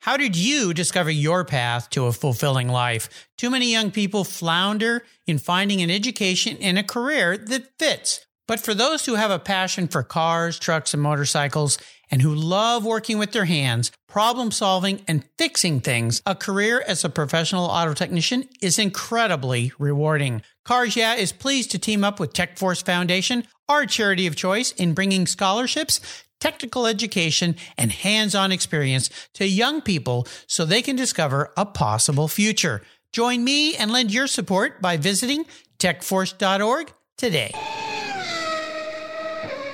How 0.07 0.17
did 0.17 0.37
you 0.37 0.73
discover 0.73 1.11
your 1.11 1.45
path 1.45 1.91
to 1.91 2.07
a 2.07 2.13
fulfilling 2.13 2.69
life? 2.69 3.29
Too 3.37 3.51
many 3.51 3.73
young 3.73 3.91
people 3.91 4.23
flounder 4.23 5.03
in 5.27 5.39
finding 5.39 5.83
an 5.83 5.91
education 5.91 6.57
and 6.61 6.79
a 6.79 6.85
career 6.85 7.37
that 7.37 7.77
fits. 7.77 8.25
But 8.47 8.61
for 8.61 8.73
those 8.73 9.05
who 9.05 9.17
have 9.17 9.33
a 9.33 9.41
passion 9.41 9.89
for 9.89 10.05
cars, 10.05 10.61
trucks, 10.61 10.95
and 10.95 11.03
motorcycles, 11.03 11.77
and 12.09 12.23
who 12.23 12.33
love 12.33 12.85
working 12.85 13.19
with 13.19 13.33
their 13.33 13.47
hands, 13.47 13.91
problem 14.07 14.53
solving, 14.53 15.03
and 15.09 15.25
fixing 15.39 15.81
things, 15.81 16.23
a 16.25 16.37
career 16.37 16.85
as 16.87 17.05
a 17.05 17.11
professional 17.11 17.65
auto 17.65 17.93
technician 17.93 18.49
is 18.63 18.79
incredibly 18.79 19.73
rewarding. 19.77 20.41
Cars 20.65 20.95
Yeah 20.95 21.17
is 21.17 21.33
pleased 21.33 21.73
to 21.73 21.81
team 21.81 22.05
up 22.05 22.21
with 22.21 22.33
TechForce 22.33 22.85
Foundation, 22.87 23.43
our 23.69 23.87
charity 23.87 24.29
of 24.29 24.37
choice, 24.37 24.71
in 24.71 24.95
bringing 24.95 25.27
scholarships 25.27 26.01
technical 26.41 26.87
education, 26.87 27.57
and 27.79 27.93
hands 27.93 28.35
on 28.35 28.53
experience 28.53 29.11
to 29.35 29.47
young 29.47 29.81
people 29.81 30.27
so 30.47 30.65
they 30.65 30.83
can 30.83 30.97
discover 30.97 31.53
a 31.57 31.65
possible 31.67 32.29
future. 32.29 32.83
Join 33.13 33.45
me 33.45 33.75
and 33.77 33.91
lend 33.91 34.13
your 34.13 34.27
support 34.27 34.83
by 34.83 34.97
visiting 34.97 35.47
techforce.org 35.79 36.93
today. 37.17 37.53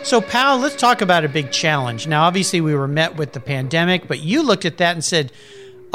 So, 0.04 0.20
Pal, 0.20 0.58
let's 0.58 0.74
talk 0.74 1.00
about 1.00 1.24
a 1.24 1.28
big 1.28 1.52
challenge. 1.52 2.08
Now, 2.08 2.24
obviously, 2.24 2.60
we 2.60 2.74
were 2.74 2.88
met 2.88 3.16
with 3.16 3.32
the 3.32 3.40
pandemic, 3.40 4.08
but 4.08 4.18
you 4.18 4.42
looked 4.42 4.64
at 4.64 4.78
that 4.78 4.94
and 4.94 5.04
said, 5.04 5.30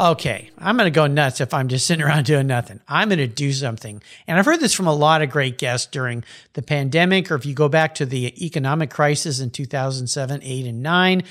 okay, 0.00 0.50
I'm 0.58 0.76
going 0.76 0.86
to 0.86 0.94
go 0.94 1.06
nuts 1.06 1.40
if 1.40 1.52
I'm 1.52 1.68
just 1.68 1.86
sitting 1.86 2.04
around 2.04 2.24
doing 2.26 2.46
nothing. 2.46 2.80
I'm 2.88 3.08
going 3.08 3.18
to 3.18 3.26
do 3.26 3.52
something. 3.52 4.02
And 4.26 4.38
I've 4.38 4.44
heard 4.44 4.60
this 4.60 4.74
from 4.74 4.86
a 4.86 4.94
lot 4.94 5.22
of 5.22 5.30
great 5.30 5.58
guests 5.58 5.86
during 5.86 6.24
the 6.54 6.62
pandemic, 6.62 7.30
or 7.30 7.34
if 7.34 7.46
you 7.46 7.54
go 7.54 7.68
back 7.68 7.94
to 7.96 8.06
the 8.06 8.44
economic 8.44 8.90
crisis 8.90 9.40
in 9.40 9.50
2007, 9.50 10.40
8, 10.42 10.66
and 10.66 10.82
9. 10.82 11.22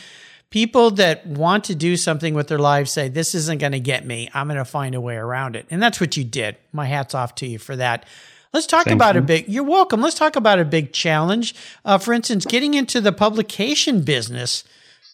People 0.50 0.92
that 0.92 1.28
want 1.28 1.66
to 1.66 1.76
do 1.76 1.98
something 1.98 2.34
with 2.34 2.48
their 2.48 2.58
lives 2.58 2.90
say, 2.90 3.10
This 3.10 3.36
isn't 3.36 3.60
going 3.60 3.74
to 3.74 3.82
get 3.82 4.06
me. 4.06 4.30
I'm 4.34 4.48
going 4.48 4.58
to 4.58 4.64
find 4.64 4.96
a 4.96 5.02
way 5.02 5.18
around 5.18 5.58
it. 5.58 5.66
And 5.70 5.84
that's 5.84 6.00
what 6.00 6.16
you 6.16 6.24
did. 6.24 6.56
My 6.72 6.86
hat's 6.86 7.14
off 7.14 7.36
to 7.36 7.48
you 7.48 7.60
for 7.60 7.76
that. 7.76 8.06
Let's 8.54 8.66
talk 8.66 8.86
Thank 8.86 8.96
about 8.96 9.16
you. 9.16 9.22
a 9.22 9.24
big. 9.24 9.50
You're 9.50 9.66
welcome. 9.66 10.00
Let's 10.00 10.16
talk 10.16 10.38
about 10.38 10.58
a 10.58 10.64
big 10.64 10.94
challenge. 10.94 11.54
Uh, 11.84 11.98
for 11.98 12.14
instance, 12.14 12.46
getting 12.46 12.76
into 12.76 13.02
the 13.02 13.12
publication 13.12 14.04
business. 14.04 14.64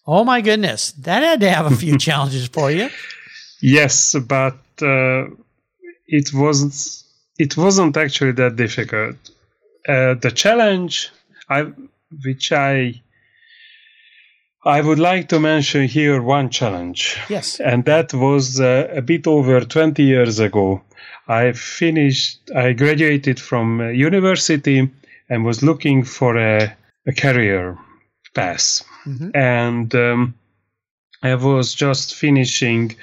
Oh 0.05 0.23
my 0.23 0.39
goodness, 0.41 0.91
that 0.91 1.23
had 1.23 1.39
to 1.39 1.49
have 1.49 1.71
a 1.71 1.75
few 1.75 1.97
challenges 1.97 2.47
for 2.47 2.69
you. 2.69 2.89
Yes, 3.63 4.13
but 4.27 4.59
uh, 4.81 5.27
it 6.05 6.33
wasn't. 6.33 6.75
It 7.39 7.55
wasn't 7.55 7.95
actually 7.95 8.33
that 8.33 8.57
difficult. 8.57 9.15
Uh, 9.87 10.15
the 10.15 10.31
challenge, 10.35 11.09
I, 11.49 11.71
which 12.25 12.51
I, 12.51 13.01
I 14.65 14.81
would 14.81 14.99
like 14.99 15.29
to 15.29 15.39
mention 15.39 15.87
here 15.87 16.21
one 16.21 16.49
challenge. 16.49 17.17
Yes, 17.29 17.61
and 17.61 17.85
that 17.85 18.13
was 18.13 18.59
uh, 18.59 18.89
a 18.91 19.01
bit 19.01 19.27
over 19.27 19.61
twenty 19.61 20.03
years 20.03 20.39
ago. 20.39 20.81
I 21.29 21.53
finished. 21.53 22.51
I 22.53 22.73
graduated 22.73 23.39
from 23.39 23.79
university 23.95 24.91
and 25.29 25.45
was 25.45 25.63
looking 25.63 26.03
for 26.03 26.37
a, 26.37 26.75
a 27.07 27.13
career 27.13 27.77
path, 28.35 28.83
mm-hmm. 29.05 29.29
and 29.33 29.95
um, 29.95 30.33
I 31.21 31.35
was 31.35 31.73
just 31.73 32.13
finishing 32.13 32.97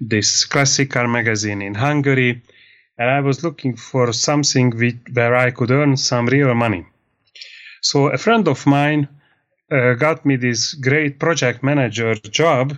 this 0.00 0.44
classic 0.44 0.90
car 0.90 1.08
magazine 1.08 1.62
in 1.62 1.74
Hungary, 1.74 2.42
and 2.98 3.10
I 3.10 3.20
was 3.20 3.44
looking 3.44 3.76
for 3.76 4.12
something 4.12 4.70
with, 4.70 4.98
where 5.12 5.34
I 5.34 5.50
could 5.50 5.70
earn 5.70 5.96
some 5.96 6.26
real 6.26 6.54
money. 6.54 6.86
So 7.82 8.08
a 8.08 8.18
friend 8.18 8.48
of 8.48 8.66
mine 8.66 9.08
uh, 9.70 9.94
got 9.94 10.24
me 10.24 10.36
this 10.36 10.74
great 10.74 11.18
project 11.18 11.62
manager 11.62 12.14
job 12.14 12.76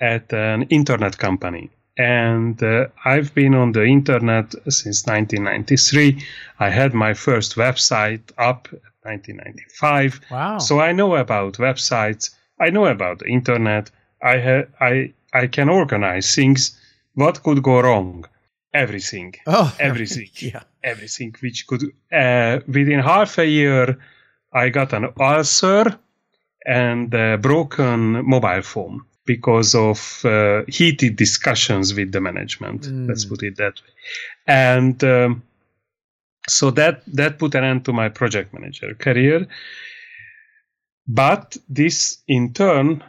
at 0.00 0.32
an 0.32 0.64
internet 0.64 1.18
company. 1.18 1.70
And 1.98 2.62
uh, 2.62 2.88
I've 3.04 3.34
been 3.34 3.54
on 3.54 3.72
the 3.72 3.84
internet 3.84 4.52
since 4.68 5.06
1993. 5.06 6.22
I 6.60 6.68
had 6.68 6.92
my 6.92 7.14
first 7.14 7.56
website 7.56 8.20
up 8.36 8.68
1995. 9.02 10.20
Wow. 10.30 10.58
So 10.58 10.80
I 10.80 10.92
know 10.92 11.16
about 11.16 11.54
websites. 11.54 12.30
I 12.60 12.70
know 12.70 12.86
about 12.86 13.20
the 13.20 13.26
internet. 13.26 13.90
I 14.22 14.36
had 14.36 14.68
I 14.80 15.12
I 15.42 15.46
can 15.48 15.68
organize 15.68 16.34
things. 16.34 16.78
What 17.14 17.42
could 17.42 17.62
go 17.62 17.80
wrong? 17.80 18.24
Everything. 18.72 19.34
Oh, 19.46 19.74
everything. 19.80 20.30
yeah. 20.36 20.62
Everything 20.82 21.34
which 21.40 21.66
could. 21.66 21.82
Uh, 22.12 22.60
within 22.66 23.00
half 23.00 23.38
a 23.38 23.46
year, 23.46 23.98
I 24.52 24.68
got 24.70 24.92
an 24.92 25.06
ulcer 25.20 25.98
and 26.64 27.12
a 27.14 27.36
broken 27.38 28.28
mobile 28.28 28.62
phone 28.62 29.02
because 29.24 29.74
of 29.74 30.24
uh, 30.24 30.62
heated 30.68 31.16
discussions 31.16 31.94
with 31.94 32.12
the 32.12 32.20
management. 32.20 32.82
Mm. 32.82 33.08
Let's 33.08 33.24
put 33.24 33.42
it 33.42 33.56
that 33.56 33.74
way. 33.82 33.92
And 34.46 35.02
um, 35.04 35.42
so 36.48 36.70
that 36.72 37.02
that 37.06 37.38
put 37.38 37.54
an 37.54 37.64
end 37.64 37.84
to 37.86 37.92
my 37.92 38.08
project 38.08 38.54
manager 38.54 38.94
career. 38.94 39.46
But 41.08 41.56
this, 41.68 42.18
in 42.26 42.52
turn, 42.52 43.02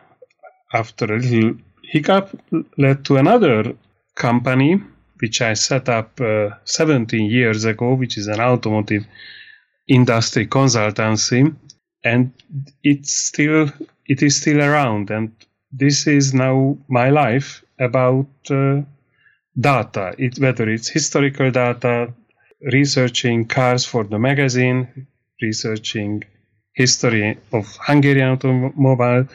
after 0.73 1.05
a 1.05 1.19
little 1.19 1.55
hiccup, 1.91 2.37
led 2.77 3.05
to 3.05 3.17
another 3.17 3.75
company 4.15 4.81
which 5.19 5.41
I 5.41 5.53
set 5.53 5.89
up 5.89 6.19
uh, 6.21 6.49
17 6.65 7.29
years 7.29 7.65
ago, 7.65 7.95
which 7.95 8.17
is 8.17 8.27
an 8.27 8.39
automotive 8.39 9.05
industry 9.87 10.47
consultancy, 10.47 11.55
and 12.03 12.31
it's 12.83 13.15
still 13.15 13.69
it 14.05 14.21
is 14.21 14.37
still 14.37 14.61
around, 14.61 15.09
and 15.09 15.31
this 15.71 16.07
is 16.07 16.33
now 16.33 16.77
my 16.87 17.09
life 17.09 17.63
about 17.79 18.27
uh, 18.49 18.81
data. 19.59 20.15
It, 20.17 20.39
whether 20.39 20.69
it's 20.69 20.87
historical 20.87 21.51
data, 21.51 22.13
researching 22.61 23.45
cars 23.45 23.85
for 23.85 24.03
the 24.03 24.19
magazine, 24.19 25.07
researching 25.41 26.23
history 26.73 27.37
of 27.51 27.65
Hungarian 27.81 28.29
automobile 28.29 29.27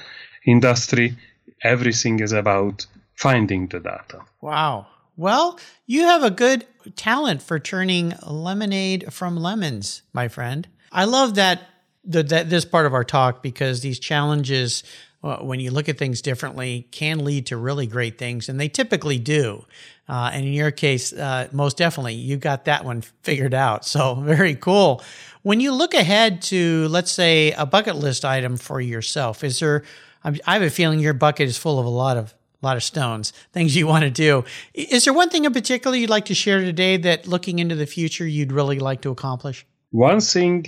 industry, 0.47 1.17
everything 1.62 2.20
is 2.20 2.33
about 2.33 2.87
finding 3.14 3.68
the 3.68 3.81
data. 3.81 4.20
Wow. 4.40 4.87
Well, 5.16 5.59
you 5.87 6.03
have 6.03 6.22
a 6.22 6.31
good 6.31 6.66
talent 6.96 7.42
for 7.42 7.59
turning 7.59 8.14
lemonade 8.27 9.12
from 9.12 9.37
lemons, 9.37 10.03
my 10.12 10.29
friend. 10.29 10.66
I 10.90 11.05
love 11.05 11.35
that, 11.37 11.62
the, 12.05 12.22
that 12.25 12.51
this 12.51 12.64
part 12.64 12.87
of 12.87 12.94
our 12.94 13.05
talk 13.05 13.42
because 13.42 13.81
these 13.83 13.98
challenges, 13.98 14.83
uh, 15.22 15.37
when 15.38 15.61
you 15.61 15.70
look 15.70 15.88
at 15.88 15.98
things 15.98 16.22
differently, 16.22 16.88
can 16.90 17.25
lead 17.25 17.46
to 17.46 17.57
really 17.57 17.87
great 17.87 18.18
things, 18.18 18.48
and 18.48 18.59
they 18.59 18.68
typically 18.68 19.18
do. 19.18 19.64
Uh, 20.09 20.31
and 20.33 20.44
in 20.44 20.53
your 20.53 20.70
case, 20.70 21.12
uh, 21.12 21.46
most 21.53 21.77
definitely, 21.77 22.14
you 22.14 22.37
got 22.37 22.64
that 22.64 22.85
one 22.85 23.03
figured 23.22 23.55
out. 23.55 23.85
So 23.85 24.14
very 24.20 24.55
cool. 24.55 25.03
When 25.42 25.61
you 25.61 25.72
look 25.72 25.94
ahead 25.94 26.42
to, 26.42 26.88
let's 26.88 27.12
say, 27.12 27.53
a 27.53 27.66
bucket 27.66 27.96
list 27.96 28.25
item 28.25 28.57
for 28.57 28.81
yourself, 28.81 29.44
is 29.44 29.61
there? 29.61 29.85
I 30.24 30.52
have 30.54 30.62
a 30.62 30.70
feeling 30.70 31.00
your 31.00 31.14
bucket 31.14 31.48
is 31.48 31.58
full 31.58 31.78
of 31.78 31.87
a 31.87 31.90
lot 31.90 32.16
of 32.16 32.35
lot 32.62 32.76
of 32.76 32.85
stones, 32.85 33.32
things 33.52 33.74
you 33.74 33.87
want 33.87 34.04
to 34.04 34.11
do. 34.11 34.44
Is 34.72 35.04
there 35.04 35.12
one 35.12 35.28
thing 35.30 35.44
in 35.44 35.52
particular 35.52 35.96
you'd 35.96 36.11
like 36.11 36.26
to 36.26 36.35
share 36.35 36.61
today 36.61 36.96
that 36.98 37.26
looking 37.26 37.58
into 37.58 37.74
the 37.74 37.87
future 37.87 38.26
you'd 38.26 38.52
really 38.52 38.78
like 38.78 39.00
to 39.02 39.11
accomplish? 39.11 39.66
One 39.90 40.20
thing 40.20 40.66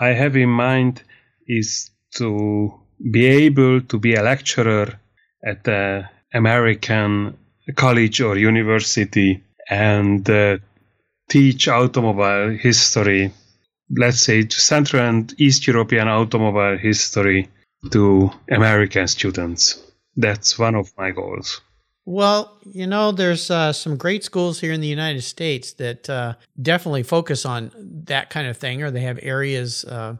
I 0.00 0.08
have 0.08 0.36
in 0.36 0.50
mind 0.50 1.02
is 1.46 1.90
to 2.16 2.74
be 3.10 3.26
able 3.26 3.80
to 3.82 3.98
be 3.98 4.14
a 4.14 4.22
lecturer 4.22 4.98
at 5.44 5.64
the 5.64 6.08
American 6.34 7.38
college 7.76 8.20
or 8.20 8.36
university 8.36 9.42
and 9.70 10.28
uh, 10.28 10.58
teach 11.28 11.68
automobile 11.68 12.50
history, 12.50 13.32
let's 13.96 14.20
say 14.20 14.42
to 14.42 14.60
Central 14.60 15.02
and 15.02 15.34
East 15.38 15.66
European 15.66 16.08
automobile 16.08 16.76
history 16.78 17.48
to 17.90 18.30
American 18.50 19.06
students 19.06 19.88
that's 20.18 20.58
one 20.58 20.74
of 20.74 20.92
my 20.98 21.12
goals. 21.12 21.62
Well, 22.04 22.58
you 22.64 22.86
know, 22.86 23.12
there's 23.12 23.50
uh, 23.50 23.72
some 23.72 23.96
great 23.96 24.24
schools 24.24 24.60
here 24.60 24.72
in 24.72 24.80
the 24.80 24.88
United 24.88 25.22
States 25.22 25.74
that 25.74 26.10
uh, 26.10 26.34
definitely 26.60 27.02
focus 27.02 27.46
on 27.46 27.70
that 28.06 28.30
kind 28.30 28.48
of 28.48 28.56
thing, 28.56 28.82
or 28.82 28.90
they 28.90 29.02
have 29.02 29.18
areas 29.22 29.84
uh, 29.84 30.16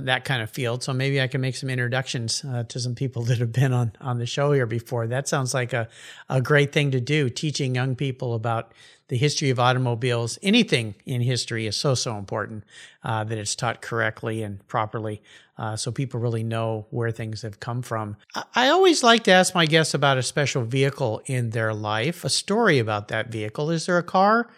that 0.00 0.24
kind 0.24 0.42
of 0.42 0.50
field. 0.50 0.82
So 0.82 0.92
maybe 0.92 1.20
I 1.20 1.26
can 1.26 1.40
make 1.40 1.56
some 1.56 1.70
introductions 1.70 2.44
uh, 2.44 2.64
to 2.64 2.80
some 2.80 2.94
people 2.94 3.22
that 3.24 3.38
have 3.38 3.52
been 3.52 3.72
on 3.72 3.92
on 4.00 4.18
the 4.18 4.26
show 4.26 4.52
here 4.52 4.66
before. 4.66 5.06
That 5.06 5.28
sounds 5.28 5.54
like 5.54 5.72
a 5.72 5.88
a 6.28 6.40
great 6.40 6.72
thing 6.72 6.90
to 6.92 7.00
do, 7.00 7.28
teaching 7.30 7.74
young 7.74 7.94
people 7.96 8.34
about 8.34 8.72
the 9.08 9.16
history 9.16 9.50
of 9.50 9.58
automobiles. 9.58 10.38
Anything 10.42 10.94
in 11.04 11.20
history 11.20 11.66
is 11.66 11.76
so 11.76 11.94
so 11.94 12.16
important 12.16 12.64
uh, 13.04 13.24
that 13.24 13.38
it's 13.38 13.54
taught 13.54 13.82
correctly 13.82 14.42
and 14.42 14.66
properly 14.68 15.22
uh, 15.58 15.76
so 15.76 15.92
people 15.92 16.18
really 16.18 16.42
know 16.42 16.86
where 16.90 17.10
things 17.10 17.42
have 17.42 17.60
come 17.60 17.82
from. 17.82 18.16
I 18.54 18.68
always 18.68 19.02
like 19.02 19.24
to 19.24 19.30
ask 19.30 19.54
my 19.54 19.66
guests 19.66 19.94
about 19.94 20.18
a 20.18 20.22
special 20.22 20.64
vehicle 20.64 21.22
in 21.26 21.50
their 21.50 21.74
life, 21.74 22.24
a 22.24 22.28
story 22.28 22.78
about 22.78 23.08
that 23.08 23.28
vehicle. 23.28 23.70
Is 23.70 23.86
there 23.86 23.98
a 23.98 24.02
car, 24.02 24.48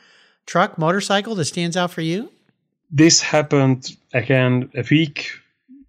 truck, 0.47 0.79
motorcycle 0.79 1.35
that 1.35 1.45
stands 1.47 1.77
out 1.77 1.91
for 1.91 2.01
you? 2.01 2.31
This 2.91 3.21
happened 3.21 3.97
again 4.13 4.71
a 4.75 4.85
week, 4.91 5.31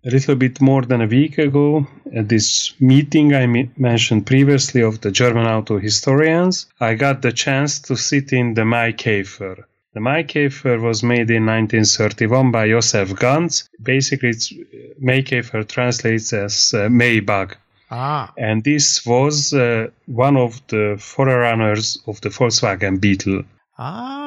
a 0.06 0.10
little 0.10 0.36
bit 0.36 0.62
more 0.62 0.82
than 0.82 1.02
a 1.02 1.08
week 1.08 1.38
ago, 1.38 1.88
at 2.14 2.30
this 2.30 2.74
meeting 2.80 3.34
I 3.34 3.46
mentioned 3.78 4.26
previously 4.26 4.82
of 4.82 5.02
the 5.02 5.12
German 5.12 5.46
auto 5.46 5.80
historians. 5.80 6.68
I 6.80 6.96
got 6.96 7.22
the 7.22 7.32
chance 7.32 7.80
to 7.88 7.96
sit 7.96 8.34
in 8.34 8.54
the 8.54 8.64
Maikäfer 8.64 9.66
the 9.96 10.02
Maikäfer 10.02 10.82
was 10.82 11.04
made 11.04 11.32
in 11.32 11.46
1931 11.46 12.52
by 12.52 12.68
Josef 12.68 13.16
Ganz. 13.16 13.70
Basically, 13.82 14.30
it's, 14.30 14.54
Maikäfer 15.02 15.66
translates 15.66 16.34
as 16.34 16.74
uh, 16.74 16.90
Maybach. 16.90 17.56
Ah. 17.90 18.34
And 18.38 18.62
this 18.64 19.06
was 19.06 19.54
uh, 19.54 19.88
one 20.06 20.36
of 20.36 20.62
the 20.68 20.98
forerunners 21.00 21.98
of 22.08 22.20
the 22.20 22.30
Volkswagen 22.30 23.00
Beetle. 23.00 23.44
Ah, 23.78 24.25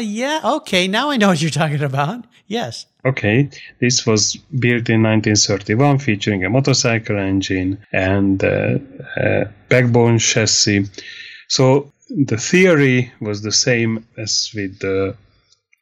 yeah. 0.00 0.40
Okay, 0.44 0.88
now 0.88 1.10
I 1.10 1.16
know 1.16 1.28
what 1.28 1.40
you're 1.40 1.50
talking 1.50 1.82
about. 1.82 2.24
Yes. 2.46 2.86
Okay, 3.04 3.48
this 3.80 4.04
was 4.04 4.36
built 4.36 4.88
in 4.88 5.02
1931, 5.02 5.98
featuring 6.00 6.44
a 6.44 6.50
motorcycle 6.50 7.18
engine 7.18 7.78
and 7.92 8.42
uh, 8.44 8.78
a 9.16 9.46
backbone 9.68 10.18
chassis. 10.18 10.86
So 11.48 11.92
the 12.10 12.36
theory 12.36 13.12
was 13.20 13.42
the 13.42 13.52
same 13.52 14.06
as 14.18 14.50
with 14.54 14.80
the 14.80 15.16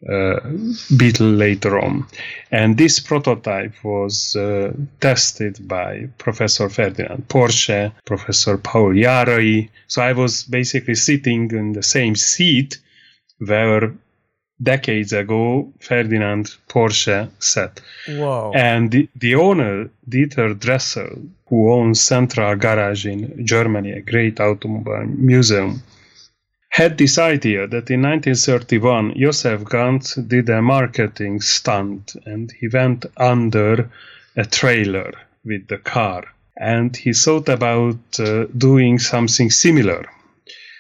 uh, 0.09 0.39
Beetle 0.97 1.31
later 1.31 1.81
on. 1.81 2.07
And 2.53 2.79
this 2.79 3.01
prototype 3.01 3.83
was 3.83 4.37
uh, 4.37 4.73
tested 5.01 5.67
by 5.67 6.09
Professor 6.19 6.69
Ferdinand 6.69 7.27
Porsche, 7.29 7.93
Professor 8.05 8.59
Paul 8.59 8.95
Jaray. 8.95 9.69
So 9.89 10.03
I 10.03 10.13
was 10.13 10.45
basically 10.45 10.95
sitting 10.95 11.51
in 11.51 11.73
the 11.73 11.83
same 11.83 12.15
seat 12.15 12.79
where 13.39 13.93
decades 14.63 15.13
ago 15.13 15.73
Ferdinand 15.81 16.57
Porsche 16.69 17.31
sat. 17.39 17.81
Whoa. 18.09 18.53
And 18.55 18.91
the, 18.91 19.09
the 19.15 19.35
owner, 19.35 19.89
Dieter 20.09 20.59
Dressel, 20.59 21.23
who 21.47 21.73
owns 21.73 22.01
Central 22.01 22.57
Garage 22.57 23.07
in 23.07 23.47
Germany, 23.47 23.93
a 23.93 24.01
great 24.01 24.41
automobile 24.41 25.07
museum, 25.07 25.83
had 26.71 26.99
this 26.99 27.19
idea 27.19 27.67
that 27.67 27.91
in 27.91 28.03
1931 28.03 29.15
Josef 29.19 29.65
Ganz 29.65 30.15
did 30.15 30.49
a 30.51 30.61
marketing 30.61 31.41
stunt 31.41 32.15
and 32.27 32.53
he 32.53 32.69
went 32.69 33.07
under 33.17 33.91
a 34.37 34.45
trailer 34.45 35.13
with 35.45 35.67
the 35.69 35.79
car 35.79 36.25
and 36.57 36.97
he 36.97 37.13
thought 37.13 37.49
about 37.49 37.99
uh, 38.19 38.45
doing 38.57 38.99
something 38.99 39.51
similar. 39.51 40.05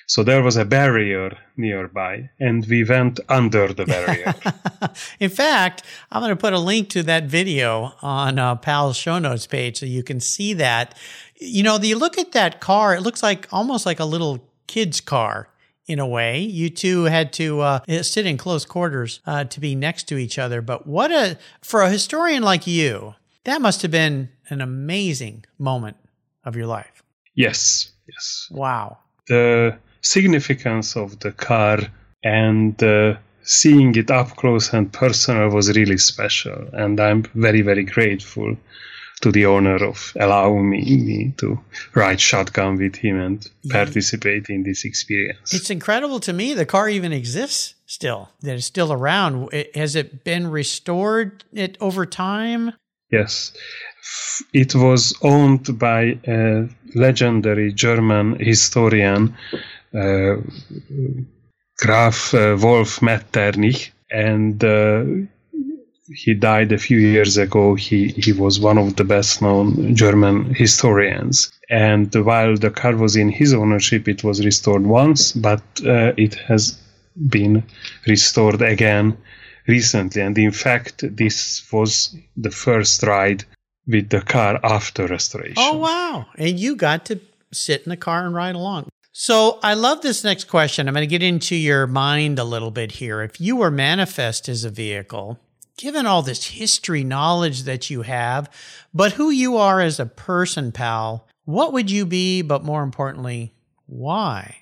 So 0.08 0.22
there 0.22 0.42
was 0.42 0.56
a 0.56 0.64
barrier 0.64 1.36
nearby, 1.58 2.30
and 2.40 2.64
we 2.66 2.82
went 2.82 3.20
under 3.28 3.74
the 3.74 3.84
barrier. 3.84 4.34
in 5.20 5.28
fact, 5.28 5.82
I'm 6.10 6.22
going 6.22 6.30
to 6.30 6.36
put 6.36 6.54
a 6.54 6.58
link 6.58 6.88
to 6.90 7.02
that 7.02 7.24
video 7.24 7.92
on 8.00 8.38
uh, 8.38 8.56
Pal's 8.56 8.96
show 8.96 9.18
notes 9.18 9.46
page 9.46 9.78
so 9.78 9.84
you 9.84 10.02
can 10.02 10.18
see 10.18 10.54
that. 10.54 10.96
You 11.36 11.62
know, 11.62 11.76
you 11.76 11.98
look 11.98 12.16
at 12.16 12.32
that 12.32 12.58
car, 12.58 12.94
it 12.94 13.02
looks 13.02 13.22
like 13.22 13.48
almost 13.52 13.84
like 13.84 14.00
a 14.00 14.06
little 14.06 14.42
kid's 14.66 15.02
car 15.02 15.50
in 15.86 15.98
a 15.98 16.06
way. 16.06 16.40
You 16.40 16.70
two 16.70 17.04
had 17.04 17.30
to 17.34 17.60
uh, 17.60 17.80
sit 18.00 18.24
in 18.24 18.38
close 18.38 18.64
quarters 18.64 19.20
uh, 19.26 19.44
to 19.44 19.60
be 19.60 19.74
next 19.74 20.04
to 20.04 20.16
each 20.16 20.38
other. 20.38 20.62
But 20.62 20.86
what 20.86 21.12
a, 21.12 21.36
for 21.60 21.82
a 21.82 21.90
historian 21.90 22.42
like 22.42 22.66
you, 22.66 23.14
that 23.44 23.60
must 23.60 23.82
have 23.82 23.90
been 23.90 24.30
an 24.48 24.62
amazing 24.62 25.44
moment 25.58 25.98
of 26.46 26.56
your 26.56 26.66
life. 26.66 27.02
Yes, 27.34 27.90
yes. 28.08 28.48
Wow. 28.50 29.00
The 29.26 29.78
significance 30.00 30.96
of 30.96 31.18
the 31.20 31.32
car 31.32 31.80
and 32.22 32.82
uh, 32.82 33.16
seeing 33.42 33.94
it 33.94 34.10
up 34.10 34.36
close 34.36 34.72
and 34.72 34.92
personal 34.92 35.50
was 35.50 35.76
really 35.76 35.98
special. 35.98 36.68
And 36.72 37.00
I'm 37.00 37.22
very, 37.34 37.62
very 37.62 37.84
grateful 37.84 38.56
to 39.20 39.32
the 39.32 39.46
owner 39.46 39.84
of 39.84 40.12
allowing 40.20 40.70
me, 40.70 41.34
to 41.38 41.58
ride 41.94 42.20
shotgun 42.20 42.76
with 42.76 42.96
him 42.96 43.18
and 43.18 43.50
participate 43.68 44.48
in 44.48 44.62
this 44.62 44.84
experience. 44.84 45.52
It's 45.52 45.70
incredible 45.70 46.20
to 46.20 46.32
me 46.32 46.54
the 46.54 46.66
car 46.66 46.88
even 46.88 47.12
exists 47.12 47.74
still, 47.86 48.28
that 48.42 48.54
it's 48.54 48.66
still 48.66 48.92
around. 48.92 49.52
It, 49.52 49.74
has 49.74 49.96
it 49.96 50.24
been 50.24 50.48
restored 50.48 51.44
it, 51.52 51.76
over 51.80 52.06
time? 52.06 52.74
Yes. 53.10 53.52
It 54.52 54.74
was 54.74 55.14
owned 55.22 55.78
by 55.78 56.18
a 56.26 56.68
legendary 56.94 57.72
German 57.72 58.38
historian, 58.38 59.34
Graf 61.78 62.34
uh, 62.34 62.56
Wolf 62.60 63.00
Metternich, 63.00 63.92
and 64.10 64.62
uh, 64.64 65.04
he 66.14 66.34
died 66.34 66.72
a 66.72 66.78
few 66.78 66.98
years 66.98 67.36
ago. 67.36 67.74
He, 67.74 68.08
he 68.08 68.32
was 68.32 68.60
one 68.60 68.78
of 68.78 68.96
the 68.96 69.04
best 69.04 69.42
known 69.42 69.94
German 69.94 70.54
historians. 70.54 71.52
And 71.70 72.14
while 72.14 72.56
the 72.56 72.70
car 72.70 72.96
was 72.96 73.16
in 73.16 73.28
his 73.28 73.52
ownership, 73.52 74.08
it 74.08 74.24
was 74.24 74.44
restored 74.44 74.86
once, 74.86 75.32
but 75.32 75.62
uh, 75.84 76.12
it 76.16 76.34
has 76.34 76.78
been 77.28 77.62
restored 78.06 78.62
again 78.62 79.16
recently. 79.66 80.22
And 80.22 80.36
in 80.38 80.52
fact, 80.52 81.04
this 81.16 81.70
was 81.70 82.16
the 82.36 82.50
first 82.50 83.02
ride 83.02 83.44
with 83.86 84.08
the 84.08 84.22
car 84.22 84.60
after 84.64 85.06
restoration. 85.06 85.56
Oh, 85.58 85.76
wow. 85.76 86.26
And 86.36 86.58
you 86.58 86.74
got 86.74 87.04
to 87.06 87.20
sit 87.52 87.82
in 87.82 87.90
the 87.90 87.96
car 87.96 88.24
and 88.24 88.34
ride 88.34 88.54
along. 88.54 88.88
So 89.20 89.58
I 89.64 89.74
love 89.74 90.00
this 90.00 90.22
next 90.22 90.44
question. 90.44 90.86
I'm 90.86 90.94
going 90.94 91.02
to 91.02 91.08
get 91.08 91.24
into 91.24 91.56
your 91.56 91.88
mind 91.88 92.38
a 92.38 92.44
little 92.44 92.70
bit 92.70 92.92
here. 92.92 93.20
If 93.20 93.40
you 93.40 93.56
were 93.56 93.68
manifest 93.68 94.48
as 94.48 94.62
a 94.62 94.70
vehicle, 94.70 95.40
given 95.76 96.06
all 96.06 96.22
this 96.22 96.44
history 96.44 97.02
knowledge 97.02 97.64
that 97.64 97.90
you 97.90 98.02
have, 98.02 98.48
but 98.94 99.14
who 99.14 99.30
you 99.30 99.56
are 99.56 99.80
as 99.80 99.98
a 99.98 100.06
person, 100.06 100.70
pal, 100.70 101.26
what 101.46 101.72
would 101.72 101.90
you 101.90 102.06
be? 102.06 102.42
But 102.42 102.62
more 102.62 102.84
importantly, 102.84 103.54
why? 103.86 104.58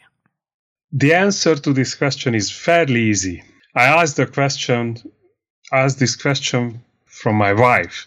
The 0.90 1.12
answer 1.12 1.56
to 1.56 1.74
this 1.74 1.94
question 1.94 2.34
is 2.34 2.50
fairly 2.50 3.02
easy. 3.02 3.42
I 3.74 3.84
asked 3.84 4.16
the 4.16 4.26
question, 4.26 4.96
asked 5.70 5.98
this 5.98 6.16
question 6.16 6.82
from 7.04 7.36
my 7.36 7.52
wife. 7.52 8.06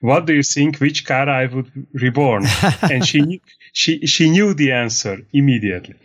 What 0.00 0.26
do 0.26 0.34
you 0.34 0.42
think? 0.42 0.78
Which 0.78 1.06
car 1.06 1.28
I 1.28 1.46
would 1.46 1.70
reborn? 1.92 2.44
and 2.82 3.06
she 3.06 3.40
she 3.72 4.06
she 4.06 4.30
knew 4.30 4.54
the 4.54 4.72
answer 4.72 5.18
immediately. 5.32 5.96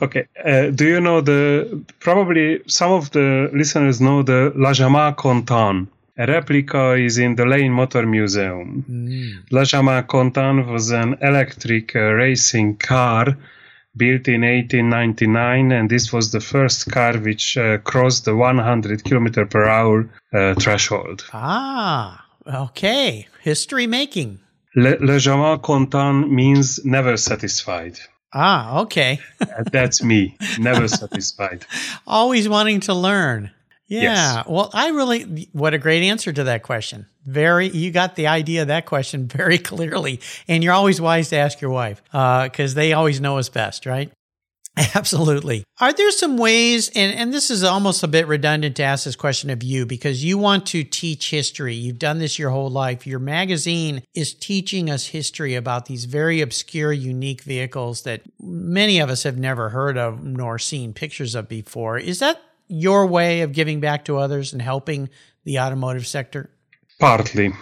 Okay, 0.00 0.26
uh, 0.44 0.70
do 0.70 0.86
you 0.86 1.00
know 1.00 1.20
the? 1.20 1.82
Probably 1.98 2.62
some 2.66 2.92
of 2.92 3.10
the 3.10 3.50
listeners 3.52 4.00
know 4.00 4.22
the 4.22 4.52
La 4.54 4.72
Jamais 4.72 5.14
Contente. 5.16 5.88
A 6.18 6.26
replica 6.26 6.92
is 6.92 7.16
in 7.18 7.36
the 7.36 7.46
Lane 7.46 7.72
Motor 7.72 8.06
Museum. 8.06 8.84
Mm. 8.88 9.50
La 9.50 9.64
Jamais 9.64 10.02
Contente 10.06 10.70
was 10.70 10.90
an 10.90 11.16
electric 11.22 11.96
uh, 11.96 12.12
racing 12.12 12.76
car 12.76 13.36
built 13.96 14.28
in 14.28 14.42
1899, 14.42 15.72
and 15.72 15.90
this 15.90 16.12
was 16.12 16.30
the 16.30 16.40
first 16.40 16.90
car 16.90 17.14
which 17.18 17.56
uh, 17.56 17.78
crossed 17.78 18.24
the 18.24 18.34
100 18.34 19.04
kilometer 19.04 19.46
per 19.46 19.64
hour 19.64 20.08
uh, 20.32 20.54
threshold. 20.54 21.24
Ah, 21.32 22.21
okay. 22.46 23.28
History 23.42 23.86
making. 23.86 24.40
Le, 24.74 24.96
le 25.00 25.18
jamais 25.18 25.58
content 25.62 26.30
means 26.30 26.84
never 26.84 27.16
satisfied. 27.16 27.98
Ah, 28.34 28.80
okay. 28.80 29.20
That's 29.70 30.02
me, 30.02 30.36
never 30.58 30.88
satisfied. 30.88 31.66
Always 32.06 32.48
wanting 32.48 32.80
to 32.80 32.94
learn. 32.94 33.50
Yeah. 33.86 34.02
Yes. 34.02 34.46
Well, 34.48 34.70
I 34.72 34.88
really, 34.88 35.50
what 35.52 35.74
a 35.74 35.78
great 35.78 36.02
answer 36.02 36.32
to 36.32 36.44
that 36.44 36.62
question. 36.62 37.06
Very, 37.26 37.68
you 37.68 37.90
got 37.90 38.16
the 38.16 38.28
idea 38.28 38.62
of 38.62 38.68
that 38.68 38.86
question 38.86 39.26
very 39.38 39.58
clearly. 39.58 40.20
And 40.48 40.64
you're 40.64 40.72
always 40.72 41.00
wise 41.00 41.28
to 41.28 41.36
ask 41.36 41.60
your 41.60 41.70
wife 41.70 42.02
because 42.10 42.72
uh, 42.72 42.74
they 42.74 42.94
always 42.94 43.20
know 43.20 43.36
us 43.36 43.50
best, 43.50 43.84
right? 43.84 44.10
Absolutely. 44.94 45.64
Are 45.80 45.92
there 45.92 46.10
some 46.10 46.38
ways, 46.38 46.88
and, 46.94 47.14
and 47.14 47.32
this 47.32 47.50
is 47.50 47.62
almost 47.62 48.02
a 48.02 48.08
bit 48.08 48.26
redundant 48.26 48.76
to 48.76 48.82
ask 48.82 49.04
this 49.04 49.16
question 49.16 49.50
of 49.50 49.62
you 49.62 49.84
because 49.84 50.24
you 50.24 50.38
want 50.38 50.66
to 50.68 50.82
teach 50.82 51.30
history. 51.30 51.74
You've 51.74 51.98
done 51.98 52.18
this 52.18 52.38
your 52.38 52.50
whole 52.50 52.70
life. 52.70 53.06
Your 53.06 53.18
magazine 53.18 54.02
is 54.14 54.32
teaching 54.32 54.88
us 54.88 55.06
history 55.06 55.54
about 55.56 55.86
these 55.86 56.06
very 56.06 56.40
obscure, 56.40 56.92
unique 56.92 57.42
vehicles 57.42 58.02
that 58.02 58.22
many 58.40 58.98
of 58.98 59.10
us 59.10 59.24
have 59.24 59.36
never 59.36 59.68
heard 59.68 59.98
of 59.98 60.24
nor 60.24 60.58
seen 60.58 60.94
pictures 60.94 61.34
of 61.34 61.50
before. 61.50 61.98
Is 61.98 62.20
that 62.20 62.40
your 62.68 63.06
way 63.06 63.42
of 63.42 63.52
giving 63.52 63.78
back 63.80 64.06
to 64.06 64.16
others 64.16 64.54
and 64.54 64.62
helping 64.62 65.10
the 65.44 65.58
automotive 65.58 66.06
sector? 66.06 66.50
Partly. 66.98 67.52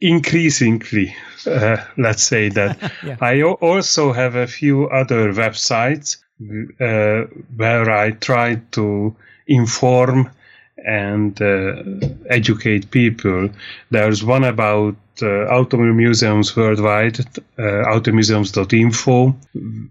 Increasingly, 0.00 1.14
uh, 1.46 1.76
let's 1.96 2.22
say 2.24 2.48
that. 2.48 2.92
yeah. 3.04 3.16
I 3.20 3.42
also 3.42 4.12
have 4.12 4.34
a 4.34 4.46
few 4.46 4.88
other 4.88 5.32
websites 5.32 6.16
uh, 6.40 7.24
where 7.56 7.90
I 7.90 8.12
try 8.12 8.56
to 8.72 9.14
inform 9.46 10.30
and 10.76 11.40
uh, 11.42 11.82
educate 12.30 12.90
people. 12.90 13.50
There's 13.90 14.24
one 14.24 14.44
about 14.44 14.96
uh, 15.22 15.26
automobile 15.48 15.92
museums 15.94 16.56
worldwide, 16.56 17.20
uh, 17.20 17.62
automuseums.info, 17.92 19.36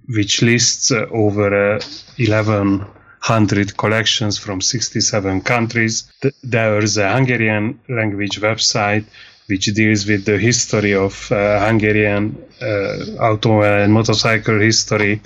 which 0.08 0.42
lists 0.42 0.92
uh, 0.92 1.06
over 1.12 1.76
uh, 1.76 1.80
1100 2.18 3.78
collections 3.78 4.38
from 4.40 4.62
67 4.62 5.42
countries. 5.42 6.12
Th- 6.22 6.34
there's 6.44 6.98
a 6.98 7.12
Hungarian 7.14 7.80
language 7.88 8.40
website 8.42 9.06
which 9.48 9.66
deals 9.74 10.06
with 10.08 10.26
the 10.26 10.38
history 10.38 10.94
of 10.94 11.32
uh, 11.32 11.60
Hungarian 11.68 12.44
uh, 12.62 13.18
automobile 13.20 13.84
and 13.84 13.94
motorcycle 13.94 14.60
history. 14.60 15.22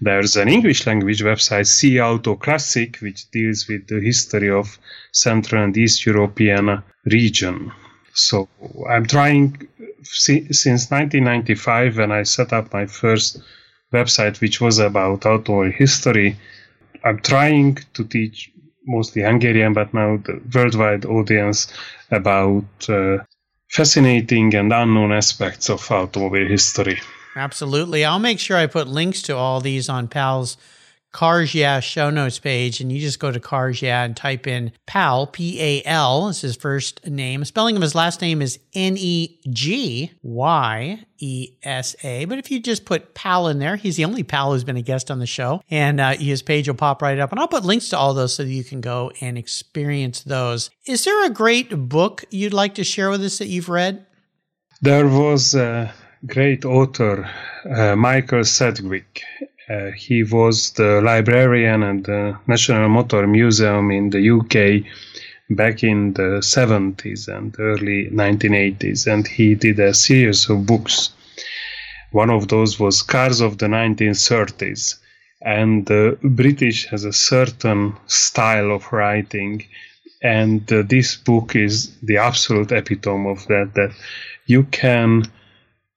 There's 0.00 0.36
an 0.36 0.48
English 0.48 0.86
language 0.86 1.22
website, 1.22 1.66
C 1.66 2.00
Auto 2.00 2.36
Classic, 2.36 2.96
which 2.98 3.30
deals 3.30 3.66
with 3.68 3.88
the 3.88 4.00
history 4.00 4.50
of 4.50 4.78
Central 5.12 5.64
and 5.64 5.76
East 5.76 6.06
European 6.06 6.82
region. 7.04 7.72
So 8.14 8.48
I'm 8.88 9.06
trying 9.06 9.68
since 10.02 10.90
1995 10.90 11.98
when 11.98 12.12
I 12.12 12.22
set 12.22 12.52
up 12.52 12.72
my 12.72 12.86
first 12.86 13.42
website, 13.92 14.40
which 14.40 14.60
was 14.60 14.78
about 14.78 15.26
automobile 15.26 15.72
history. 15.72 16.36
I'm 17.04 17.20
trying 17.20 17.78
to 17.94 18.04
teach 18.04 18.52
mostly 18.86 19.22
Hungarian, 19.22 19.72
but 19.72 19.92
now 19.92 20.16
the 20.18 20.40
worldwide 20.54 21.04
audience 21.06 21.72
about 22.10 22.64
uh, 22.88 23.18
fascinating 23.68 24.54
and 24.54 24.72
unknown 24.72 25.12
aspects 25.12 25.68
of 25.68 25.90
automobile 25.90 26.48
history. 26.48 26.98
Absolutely. 27.38 28.04
I'll 28.04 28.18
make 28.18 28.40
sure 28.40 28.56
I 28.56 28.66
put 28.66 28.88
links 28.88 29.22
to 29.22 29.36
all 29.36 29.60
these 29.60 29.88
on 29.88 30.08
PAL's 30.08 30.56
Cars 31.10 31.54
Yeah 31.54 31.80
show 31.80 32.10
notes 32.10 32.38
page, 32.38 32.82
and 32.82 32.92
you 32.92 33.00
just 33.00 33.18
go 33.18 33.32
to 33.32 33.40
Cars 33.40 33.80
Yeah 33.80 34.04
and 34.04 34.14
type 34.14 34.46
in 34.46 34.72
Pal, 34.86 35.26
P 35.26 35.58
A 35.58 35.82
L, 35.86 36.28
is 36.28 36.42
his 36.42 36.54
first 36.54 37.06
name. 37.06 37.42
Spelling 37.46 37.76
of 37.76 37.82
his 37.82 37.94
last 37.94 38.20
name 38.20 38.42
is 38.42 38.58
N 38.74 38.94
E 38.98 39.40
G 39.48 40.12
Y 40.22 41.02
E 41.16 41.48
S 41.62 41.96
A. 42.04 42.26
But 42.26 42.36
if 42.38 42.50
you 42.50 42.60
just 42.60 42.84
put 42.84 43.14
Pal 43.14 43.48
in 43.48 43.58
there, 43.58 43.76
he's 43.76 43.96
the 43.96 44.04
only 44.04 44.22
Pal 44.22 44.52
who's 44.52 44.64
been 44.64 44.76
a 44.76 44.82
guest 44.82 45.10
on 45.10 45.18
the 45.18 45.26
show, 45.26 45.62
and 45.70 45.98
uh, 45.98 46.14
his 46.14 46.42
page 46.42 46.68
will 46.68 46.74
pop 46.74 47.00
right 47.00 47.18
up. 47.18 47.30
And 47.32 47.40
I'll 47.40 47.48
put 47.48 47.64
links 47.64 47.88
to 47.88 47.96
all 47.96 48.12
those 48.12 48.34
so 48.34 48.44
that 48.44 48.50
you 48.50 48.62
can 48.62 48.82
go 48.82 49.10
and 49.22 49.38
experience 49.38 50.22
those. 50.24 50.68
Is 50.86 51.04
there 51.04 51.24
a 51.24 51.30
great 51.30 51.88
book 51.88 52.26
you'd 52.30 52.52
like 52.52 52.74
to 52.74 52.84
share 52.84 53.08
with 53.08 53.22
us 53.22 53.38
that 53.38 53.48
you've 53.48 53.70
read? 53.70 54.04
There 54.82 55.08
was 55.08 55.54
a 55.54 55.94
great 56.26 56.64
author, 56.64 57.28
uh, 57.64 57.96
Michael 57.96 58.44
Sedgwick 58.44 59.22
uh, 59.68 59.90
he 59.90 60.22
was 60.22 60.70
the 60.72 61.00
librarian 61.02 61.82
at 61.82 62.04
the 62.04 62.38
National 62.46 62.88
Motor 62.88 63.26
Museum 63.26 63.90
in 63.90 64.10
the 64.10 64.30
UK 64.30 64.84
back 65.50 65.84
in 65.84 66.14
the 66.14 66.40
70s 66.40 67.28
and 67.28 67.54
early 67.58 68.08
1980s, 68.10 69.06
and 69.06 69.26
he 69.26 69.54
did 69.54 69.78
a 69.78 69.92
series 69.92 70.48
of 70.48 70.66
books. 70.66 71.10
One 72.12 72.30
of 72.30 72.48
those 72.48 72.80
was 72.80 73.02
Cars 73.02 73.40
of 73.40 73.58
the 73.58 73.66
1930s. 73.66 74.98
And 75.40 75.86
the 75.86 76.18
British 76.22 76.86
has 76.86 77.04
a 77.04 77.12
certain 77.12 77.94
style 78.06 78.72
of 78.72 78.90
writing, 78.92 79.64
and 80.20 80.70
uh, 80.72 80.82
this 80.82 81.14
book 81.14 81.54
is 81.54 81.94
the 82.02 82.16
absolute 82.16 82.72
epitome 82.72 83.30
of 83.30 83.46
that. 83.46 83.72
That 83.74 83.92
you 84.46 84.64
can 84.64 85.30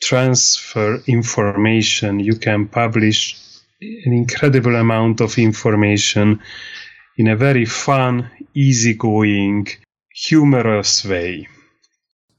transfer 0.02 1.02
information, 1.08 2.20
you 2.20 2.36
can 2.36 2.68
publish 2.68 3.38
an 3.82 4.14
incredible 4.14 4.76
amount 4.76 5.22
of 5.22 5.38
information 5.38 6.42
in 7.18 7.28
a 7.28 7.36
very 7.36 7.66
fun, 7.66 8.30
easygoing, 8.54 9.68
humorous 10.14 11.06
way. 11.06 11.48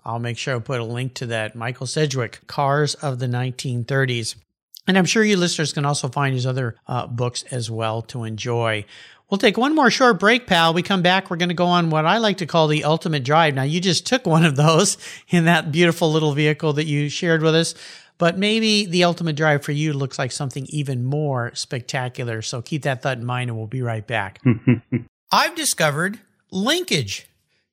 I'll 0.05 0.19
make 0.19 0.39
sure 0.39 0.57
I 0.57 0.59
put 0.59 0.81
a 0.81 0.85
link 0.85 1.15
to 1.15 1.27
that. 1.27 1.55
Michael 1.55 1.87
Sedgwick, 1.87 2.47
Cars 2.47 2.95
of 2.97 3.19
the 3.19 3.27
1930s. 3.27 4.35
And 4.87 4.99
I'm 4.99 5.05
sure 5.05 5.23
you 5.23 5.37
listeners 5.37 5.73
can 5.73 5.85
also 5.85 6.09
find 6.09 6.35
his 6.35 6.47
other 6.47 6.77
uh, 6.89 7.07
books 7.07 7.45
as 7.53 7.71
well 7.71 8.03
to 8.03 8.25
enjoy. 8.25 8.85
We'll 9.33 9.39
take 9.39 9.57
one 9.57 9.75
more 9.75 9.91
short 9.91 10.21
break, 10.21 10.47
pal. 10.47 10.75
We 10.75 10.83
come 10.83 11.01
back. 11.01 11.31
We're 11.31 11.39
going 11.39 11.49
to 11.49 11.55
go 11.55 11.65
on 11.65 11.89
what 11.89 12.05
I 12.05 12.19
like 12.19 12.37
to 12.37 12.47
call 12.47 12.69
the 12.69 12.85
ultimate 12.85 13.25
drive. 13.25 13.55
Now, 13.55 13.63
you 13.63 13.81
just 13.81 14.05
took 14.05 14.27
one 14.27 14.45
of 14.45 14.57
those 14.57 14.99
in 15.31 15.47
that 15.47 15.73
beautiful 15.73 16.13
little 16.13 16.35
vehicle 16.35 16.75
that 16.75 16.85
you 16.85 17.09
shared 17.09 17.41
with 17.41 17.55
us. 17.55 17.75
But 18.19 18.37
maybe 18.37 18.85
the 18.85 19.05
ultimate 19.05 19.35
drive 19.37 19.65
for 19.65 19.73
you 19.73 19.95
looks 19.95 20.19
like 20.19 20.33
something 20.33 20.67
even 20.69 21.03
more 21.03 21.51
spectacular. 21.55 22.43
So 22.43 22.61
keep 22.61 22.83
that 22.83 23.01
thought 23.01 23.17
in 23.17 23.25
mind 23.25 23.49
and 23.49 23.57
we'll 23.57 23.67
be 23.67 23.81
right 23.81 24.07
back. 24.07 24.39
I've 25.33 25.55
discovered 25.55 26.21
Linkage. 26.51 27.27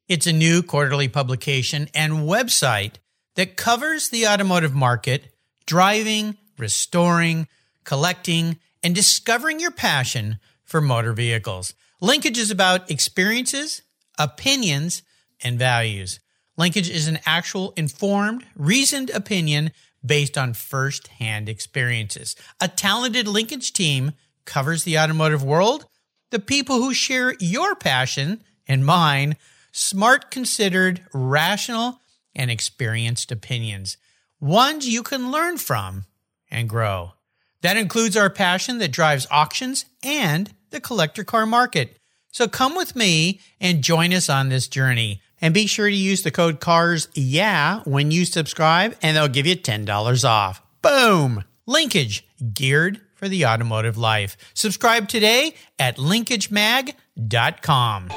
It's 0.08 0.28
a 0.28 0.34
new 0.34 0.64
quarterly 0.64 1.10
publication 1.10 1.90
and 1.94 2.14
website 2.20 2.94
that 3.36 3.58
covers 3.58 4.08
the 4.08 4.28
automotive 4.28 4.74
market, 4.74 5.36
driving, 5.66 6.38
restoring, 6.58 7.50
collecting, 7.84 8.60
and 8.82 8.96
discovering 8.96 9.60
your 9.60 9.72
passion 9.72 10.40
for 10.70 10.80
motor 10.82 11.14
vehicles. 11.14 11.74
Linkage 12.00 12.38
is 12.38 12.52
about 12.52 12.90
experiences, 12.92 13.82
opinions, 14.18 15.02
and 15.44 15.58
values. 15.58 16.20
Linkage 16.58 16.90
is 16.90 17.08
an 17.08 17.20
actual 17.26 17.74
informed, 17.76 18.46
reasoned 18.56 19.10
opinion 19.10 19.72
based 20.06 20.38
on 20.38 20.54
first 20.54 21.08
hand 21.08 21.50
experiences. 21.50 22.36
A 22.62 22.68
talented 22.68 23.28
linkage 23.28 23.74
team 23.74 24.12
covers 24.46 24.84
the 24.84 24.98
automotive 25.00 25.44
world, 25.44 25.88
the 26.30 26.40
people 26.40 26.78
who 26.78 26.94
share 26.94 27.34
your 27.40 27.76
passion 27.76 28.44
and 28.68 28.86
mine, 28.86 29.36
smart, 29.72 30.30
considered, 30.30 31.04
rational, 31.14 32.00
and 32.36 32.52
experienced 32.52 33.32
opinions, 33.32 33.98
ones 34.40 34.88
you 34.88 35.02
can 35.02 35.32
learn 35.32 35.58
from 35.58 36.06
and 36.52 36.70
grow. 36.70 37.14
That 37.62 37.78
includes 37.78 38.16
our 38.16 38.30
passion 38.30 38.78
that 38.78 38.92
drives 38.92 39.28
auctions 39.32 39.86
and 40.04 40.54
the 40.72 40.82
collector 40.82 41.24
car 41.24 41.46
market. 41.46 41.98
So 42.32 42.48
come 42.48 42.76
with 42.76 42.96
me 42.96 43.40
and 43.60 43.84
join 43.84 44.14
us 44.14 44.30
on 44.30 44.50
this 44.50 44.68
journey. 44.68 45.22
And 45.42 45.54
be 45.54 45.68
sure 45.68 45.90
to 45.90 45.96
use 45.96 46.24
the 46.24 46.32
code 46.32 46.60
CARS 46.60 47.08
yeah 47.14 47.80
when 47.86 48.12
you 48.12 48.26
subscribe 48.26 48.98
and 49.02 49.16
they'll 49.16 49.30
give 49.30 49.48
you 49.48 49.56
$10 49.56 50.26
off. 50.26 50.62
Boom! 50.82 51.46
Linkage, 51.66 52.28
geared 52.54 53.00
for 53.16 53.30
the 53.30 53.46
automotive 53.46 53.98
life. 53.98 54.36
Subscribe 54.54 55.08
today 55.08 55.56
at 55.78 55.98
linkagemag.com. 55.98 58.10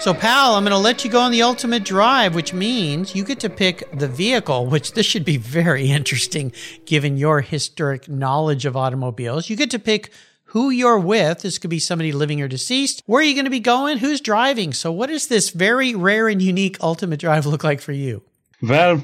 So, 0.00 0.12
pal, 0.12 0.54
I'm 0.54 0.64
going 0.64 0.72
to 0.72 0.78
let 0.78 1.04
you 1.04 1.10
go 1.10 1.20
on 1.20 1.30
the 1.30 1.42
ultimate 1.42 1.84
drive, 1.84 2.34
which 2.34 2.52
means 2.52 3.14
you 3.14 3.24
get 3.24 3.40
to 3.40 3.48
pick 3.48 3.90
the 3.96 4.06
vehicle, 4.06 4.66
which 4.66 4.92
this 4.92 5.06
should 5.06 5.24
be 5.24 5.38
very 5.38 5.90
interesting 5.90 6.52
given 6.84 7.16
your 7.16 7.40
historic 7.40 8.06
knowledge 8.08 8.66
of 8.66 8.76
automobiles. 8.76 9.48
You 9.48 9.56
get 9.56 9.70
to 9.70 9.78
pick 9.78 10.10
who 10.54 10.70
you're 10.70 11.00
with. 11.00 11.40
This 11.40 11.58
could 11.58 11.68
be 11.68 11.80
somebody 11.80 12.12
living 12.12 12.40
or 12.40 12.46
deceased. 12.46 13.02
Where 13.06 13.20
are 13.20 13.24
you 13.24 13.34
going 13.34 13.44
to 13.44 13.50
be 13.50 13.58
going? 13.58 13.98
Who's 13.98 14.20
driving? 14.20 14.72
So, 14.72 14.92
what 14.92 15.08
does 15.08 15.26
this 15.26 15.50
very 15.50 15.96
rare 15.96 16.28
and 16.28 16.40
unique 16.40 16.78
ultimate 16.80 17.18
drive 17.18 17.44
look 17.44 17.64
like 17.64 17.80
for 17.80 17.90
you? 17.90 18.22
Well, 18.62 19.02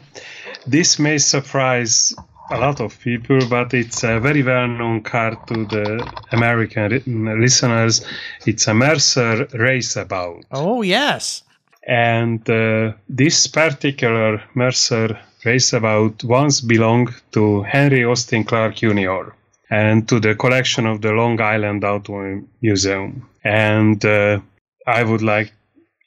this 0.65 1.01
may 1.01 1.19
surprise 1.19 2.15
a 2.53 2.59
lot 2.59 2.81
of 2.81 3.01
people, 3.01 3.41
but 3.49 3.75
it's 3.75 4.05
a 4.05 4.21
very 4.21 4.45
well 4.45 4.69
known 4.69 5.03
car 5.03 5.33
to 5.49 5.67
the 5.67 5.87
American 6.31 7.41
listeners. 7.41 8.07
It's 8.47 8.69
a 8.69 8.75
Mercer 8.75 9.47
Raceabout. 9.47 10.45
Oh, 10.53 10.83
yes. 10.83 11.43
And 11.83 12.49
uh, 12.49 12.93
this 13.09 13.49
particular 13.49 14.41
Mercer 14.55 15.19
Raceabout 15.45 16.23
once 16.23 16.61
belonged 16.61 17.13
to 17.33 17.63
Henry 17.65 18.05
Austin 18.05 18.45
Clark 18.45 18.77
Jr. 18.77 19.33
and 19.71 20.09
to 20.09 20.21
the 20.21 20.35
collection 20.35 20.87
of 20.87 21.01
the 21.01 21.13
Long 21.13 21.41
Island 21.41 21.85
Auto 21.85 22.43
Museum. 22.61 23.29
And 23.45 24.05
uh, 24.05 24.41
I 24.87 25.03
would 25.03 25.23
like, 25.23 25.53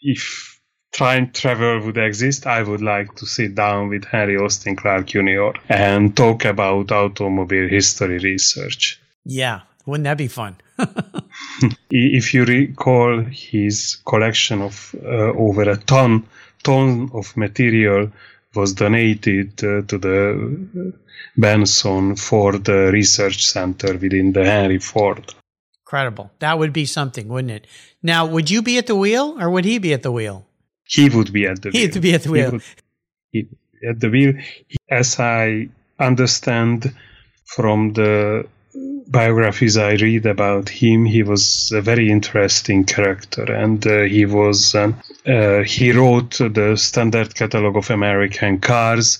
if 0.01 0.59
time 0.91 1.31
travel 1.31 1.79
would 1.85 1.97
exist, 1.97 2.45
I 2.45 2.61
would 2.61 2.81
like 2.81 3.15
to 3.15 3.25
sit 3.25 3.55
down 3.55 3.89
with 3.89 4.05
Henry 4.05 4.37
Austin 4.37 4.75
Clark 4.75 5.07
Jr. 5.07 5.51
and 5.69 6.15
talk 6.15 6.45
about 6.45 6.91
automobile 6.91 7.69
history 7.69 8.19
research. 8.19 8.99
Yeah, 9.25 9.61
wouldn't 9.85 10.05
that 10.05 10.17
be 10.17 10.27
fun? 10.27 10.57
if 11.89 12.33
you 12.33 12.45
recall 12.45 13.23
his 13.23 13.97
collection 14.05 14.61
of 14.61 14.95
uh, 15.03 15.31
over 15.33 15.69
a 15.69 15.77
ton 15.77 16.27
ton 16.63 17.09
of 17.13 17.35
material 17.37 18.11
was 18.55 18.73
donated 18.73 19.63
uh, 19.63 19.81
to 19.83 19.97
the 19.97 20.93
Benson 21.37 22.15
Ford 22.15 22.67
Research 22.67 23.45
Center 23.45 23.97
within 23.97 24.33
the 24.33 24.45
Henry 24.45 24.79
Ford. 24.79 25.33
Incredible. 25.85 26.31
That 26.39 26.57
would 26.59 26.73
be 26.73 26.85
something, 26.85 27.27
wouldn't 27.27 27.51
it? 27.51 27.67
Now, 28.01 28.25
would 28.25 28.49
you 28.49 28.61
be 28.61 28.77
at 28.77 28.87
the 28.87 28.95
wheel 28.95 29.37
or 29.39 29.49
would 29.49 29.65
he 29.65 29.77
be 29.79 29.93
at 29.93 30.03
the 30.03 30.11
wheel? 30.11 30.45
he 30.85 31.09
would 31.09 31.31
be 31.33 31.47
at 31.47 31.61
the 31.61 31.71
he 31.71 31.79
wheel. 31.79 31.89
would 31.93 32.01
be 32.01 32.13
at 32.13 32.23
the 32.23 32.31
wheel. 32.31 32.45
He 32.45 32.51
would, 32.51 32.63
he, 33.31 33.47
at 33.89 33.99
the 33.99 34.09
wheel, 34.09 34.33
as 34.89 35.19
I 35.19 35.69
understand 35.99 36.93
from 37.45 37.93
the 37.93 38.47
biographies 39.07 39.77
I 39.77 39.93
read 39.93 40.25
about 40.25 40.69
him, 40.69 41.05
he 41.05 41.23
was 41.23 41.71
a 41.71 41.81
very 41.81 42.09
interesting 42.09 42.83
character, 42.83 43.43
and 43.43 43.85
uh, 43.85 44.01
he 44.01 44.25
was 44.25 44.75
um, 44.75 44.99
uh, 45.25 45.61
he 45.63 45.91
wrote 45.91 46.37
the 46.37 46.75
standard 46.77 47.35
catalog 47.35 47.77
of 47.77 47.89
American 47.89 48.59
cars 48.59 49.19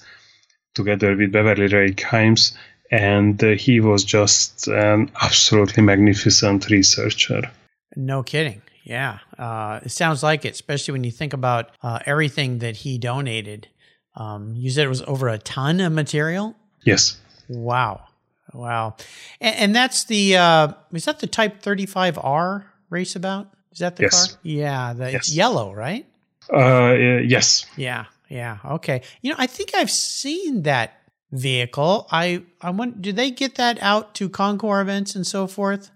together 0.74 1.16
with 1.16 1.32
Beverly 1.32 1.68
Rae 1.68 1.94
Kimes, 1.94 2.54
and 2.92 3.44
uh, 3.44 3.52
he 3.52 3.80
was 3.80 4.04
just 4.04 4.68
an 4.68 5.12
absolutely 5.22 5.84
magnificent 5.84 6.70
researcher. 6.70 7.52
No 7.96 8.24
kidding. 8.24 8.62
Yeah, 8.84 9.20
uh, 9.38 9.80
it 9.84 9.92
sounds 9.92 10.24
like 10.24 10.44
it, 10.44 10.54
especially 10.54 10.92
when 10.92 11.06
you 11.06 11.12
think 11.12 11.32
about 11.32 11.72
uh, 11.82 12.00
everything 12.06 12.60
that 12.60 12.78
he 12.78 12.98
donated. 12.98 13.68
Um, 14.16 14.54
you 14.56 14.70
said 14.70 14.86
it 14.86 14.90
was 14.90 15.02
over 15.04 15.28
a 15.28 15.38
ton 15.38 15.80
of 15.80 15.94
material. 15.94 16.56
Yes. 16.84 17.18
Wow, 17.48 18.06
wow, 18.54 18.96
and, 19.40 19.56
and 19.56 19.76
that's 19.76 20.06
the 20.06 20.38
uh, 20.38 20.74
is 20.92 21.06
that 21.06 21.20
the 21.20 21.28
Type 21.28 21.62
Thirty 21.62 21.86
Five 21.86 22.18
R 22.22 22.66
Raceabout? 22.92 23.48
Is 23.72 23.80
that 23.80 23.96
the 23.96 24.04
yes. 24.04 24.28
car? 24.28 24.40
Yeah, 24.44 24.94
the, 24.94 25.12
yes. 25.12 25.14
it's 25.16 25.36
yellow, 25.36 25.74
right? 25.74 26.06
Uh, 26.52 26.94
yes. 26.94 27.66
Yeah, 27.78 28.06
yeah. 28.30 28.58
Okay. 28.66 29.02
You 29.22 29.32
know, 29.32 29.36
I 29.40 29.48
think 29.48 29.74
I've 29.74 29.92
seen 29.92 30.64
that 30.64 31.00
vehicle. 31.32 32.08
I 32.12 32.44
I 32.62 32.70
want. 32.70 33.02
Do 33.02 33.12
they 33.12 33.32
get 33.32 33.56
that 33.56 33.82
out 33.82 34.14
to 34.16 34.30
Concours 34.30 34.82
events 34.82 35.16
and 35.16 35.26
so 35.26 35.48
forth? 35.48 35.92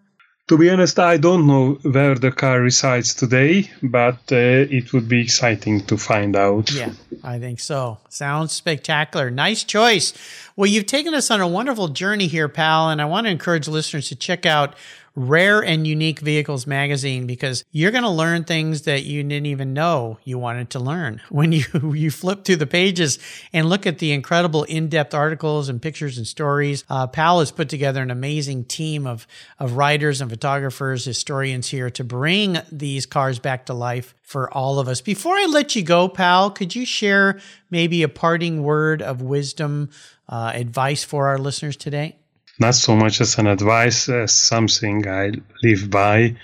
To 0.48 0.58
be 0.58 0.70
honest, 0.70 0.98
I 0.98 1.18
don't 1.18 1.46
know 1.46 1.74
where 1.82 2.16
the 2.16 2.32
car 2.32 2.62
resides 2.62 3.14
today, 3.14 3.70
but 3.84 4.20
uh, 4.32 4.64
it 4.72 4.94
would 4.94 5.10
be 5.10 5.22
exciting 5.22 5.86
to 5.88 5.98
find 5.98 6.38
out. 6.38 6.72
Yeah, 6.72 6.94
I 7.22 7.38
think 7.38 7.60
so. 7.60 7.98
Sounds 8.08 8.54
spectacular. 8.54 9.30
Nice 9.30 9.66
choice. 9.66 10.14
Well, 10.56 10.68
you've 10.68 10.86
taken 10.86 11.14
us 11.14 11.30
on 11.30 11.42
a 11.42 11.48
wonderful 11.48 11.90
journey 11.90 12.28
here, 12.28 12.48
pal, 12.48 12.90
and 12.90 13.02
I 13.02 13.06
want 13.06 13.28
to 13.28 13.32
encourage 13.32 13.68
listeners 13.68 14.08
to 14.08 14.16
check 14.16 14.46
out 14.46 14.76
Rare 15.18 15.64
and 15.64 15.88
Unique 15.88 16.20
Vehicles 16.20 16.68
magazine 16.68 17.26
because 17.26 17.66
you're 17.72 17.90
going 17.90 18.04
to 18.04 18.10
learn 18.10 18.44
things 18.44 18.84
that 18.84 19.04
you 19.04 19.24
didn't 19.24 19.48
even 19.48 19.74
know 19.74 20.20
you 20.24 20.38
wanted 20.38 20.70
to 20.70 20.80
learn 20.80 21.20
when 21.30 21.52
you 21.52 21.66
you 21.96 22.12
flip 22.12 22.46
through 22.46 22.58
the 22.58 22.68
pages 22.68 23.18
and 23.52 23.68
look 23.68 23.88
at 23.88 23.98
the 23.98 24.12
incredible 24.12 24.64
in-depth 24.66 25.16
articles 25.16 25.70
and 25.70 25.82
pictures 25.82 26.20
and 26.20 26.28
stories. 26.28 26.84
Uh, 26.88 27.08
Pal 27.08 27.40
has 27.40 27.50
put 27.50 27.68
together 27.68 28.04
an 28.04 28.12
amazing 28.12 28.66
team 28.66 29.08
of 29.08 29.26
of 29.58 29.74
writers 29.74 30.22
and 30.22 30.30
photographers, 30.30 31.04
historians 31.04 31.68
here 31.70 31.90
to 31.90 32.04
bring 32.04 32.60
these 32.72 33.08
cars 33.08 33.40
back 33.40 33.66
to 33.66 33.74
life 33.74 34.14
for 34.22 34.54
all 34.54 34.78
of 34.78 34.88
us. 34.88 35.02
Before 35.02 35.34
I 35.36 35.48
let 35.48 35.76
you 35.76 35.82
go, 35.82 36.08
Pal, 36.08 36.52
could 36.52 36.76
you 36.76 36.86
share 36.86 37.40
maybe 37.72 38.04
a 38.04 38.10
parting 38.10 38.62
word 38.62 39.02
of 39.02 39.24
wisdom, 39.24 39.90
uh, 40.30 40.52
advice 40.54 41.04
for 41.04 41.28
our 41.28 41.40
listeners 41.40 41.76
today? 41.76 42.18
Not 42.60 42.76
so 42.76 42.96
much 42.96 43.22
as 43.22 43.38
an 43.38 43.48
advice 43.48 44.10
as 44.10 44.34
something 44.34 45.08
I 45.08 45.32
live 45.64 45.90
by. 45.90 46.36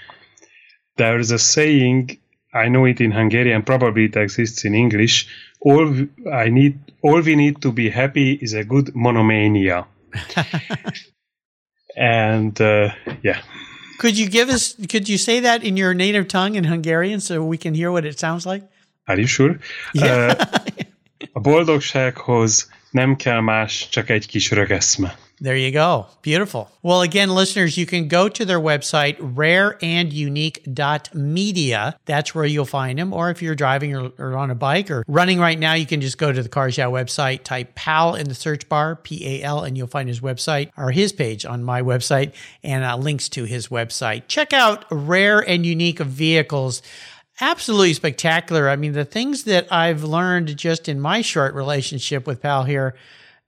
There 0.98 1.20
is 1.20 1.32
a 1.32 1.40
saying, 1.40 2.18
I 2.54 2.70
know 2.70 2.86
it 2.86 3.02
in 3.02 3.12
Hungarian, 3.12 3.64
probably 3.64 4.06
it 4.06 4.16
exists 4.16 4.66
in 4.66 4.76
English. 4.76 5.28
All 5.60 5.94
I 6.32 6.50
need, 6.50 6.80
all 7.02 7.22
we 7.22 7.36
need 7.36 7.62
to 7.62 7.72
be 7.72 7.90
happy 7.90 8.34
is 8.34 8.54
a 8.54 8.64
good 8.64 8.96
monomania. 8.96 9.86
and 11.96 12.60
uh, 12.62 12.90
yeah. 13.22 13.42
Could 14.00 14.18
you 14.18 14.30
give 14.30 14.50
us? 14.50 14.76
Could 14.90 15.08
you 15.08 15.18
say 15.18 15.40
that 15.42 15.64
in 15.64 15.78
your 15.78 15.94
native 15.94 16.28
tongue 16.28 16.56
in 16.56 16.66
Hungarian 16.66 17.22
so 17.22 17.44
we 17.44 17.58
can 17.58 17.74
hear 17.74 17.92
what 17.92 18.06
it 18.06 18.20
sounds 18.20 18.46
like? 18.46 18.64
Are 19.08 19.18
you 19.18 19.28
sure? 19.28 19.60
Yeah. 19.94 20.36
Uh, 20.40 20.46
a 21.34 21.40
boldogsághoz 21.40 22.70
nem 22.92 23.16
kell 23.16 23.40
más, 23.40 23.90
csak 23.90 24.10
egy 24.10 24.26
kis 24.28 24.52
rögeszme. 24.52 25.16
There 25.40 25.58
you 25.58 25.72
go. 25.72 26.06
Beautiful. 26.22 26.70
Well, 26.82 27.02
again, 27.02 27.30
listeners, 27.30 27.76
you 27.76 27.86
can 27.86 28.08
go 28.08 28.30
to 28.30 28.46
their 28.46 28.62
website, 28.62 29.18
rareandunique.media. 29.18 32.00
That's 32.06 32.36
where 32.36 32.46
you'll 32.46 32.66
find 32.66 33.00
them. 33.00 33.12
Or 33.12 33.30
if 33.30 33.42
you're 33.42 33.56
driving 33.56 33.94
or, 33.96 34.12
or, 34.18 34.38
on 34.38 34.50
a 34.52 34.56
bike 34.56 34.90
or 34.90 35.04
running 35.08 35.40
right 35.40 35.60
now, 35.60 35.74
you 35.74 35.86
can 35.86 36.00
just 36.00 36.18
go 36.18 36.32
to 36.32 36.42
the 36.42 36.48
Cars 36.48 36.78
Yeah 36.78 36.86
website, 36.86 37.44
type 37.44 37.76
PAL 37.76 38.16
in 38.16 38.30
the 38.30 38.36
search 38.36 38.70
bar, 38.70 38.96
P 38.96 39.28
A 39.28 39.44
L, 39.44 39.64
and 39.64 39.78
you'll 39.78 39.88
find 39.88 40.08
his 40.08 40.22
website 40.22 40.70
or 40.78 40.92
his 40.92 41.12
page 41.12 41.46
on 41.46 41.62
my 41.64 41.82
website 41.82 42.32
and 42.64 42.86
uh, 42.86 42.96
links 42.96 43.28
to 43.30 43.44
his 43.44 43.68
website. 43.68 44.28
Check 44.28 44.54
out 44.54 44.86
Rare 44.90 45.40
and 45.40 45.66
Unique 45.66 46.00
of 46.00 46.08
Vehicles 46.08 46.82
absolutely 47.42 47.94
spectacular. 47.94 48.70
I 48.70 48.76
mean, 48.76 48.94
the 48.94 49.04
things 49.04 49.46
that 49.46 49.74
I've 49.74 50.04
learned 50.04 50.56
just 50.56 50.88
in 50.88 51.02
my 51.02 51.22
short 51.22 51.56
relationship 51.56 52.28
with 52.28 52.42
Pal 52.42 52.64
here 52.64 52.94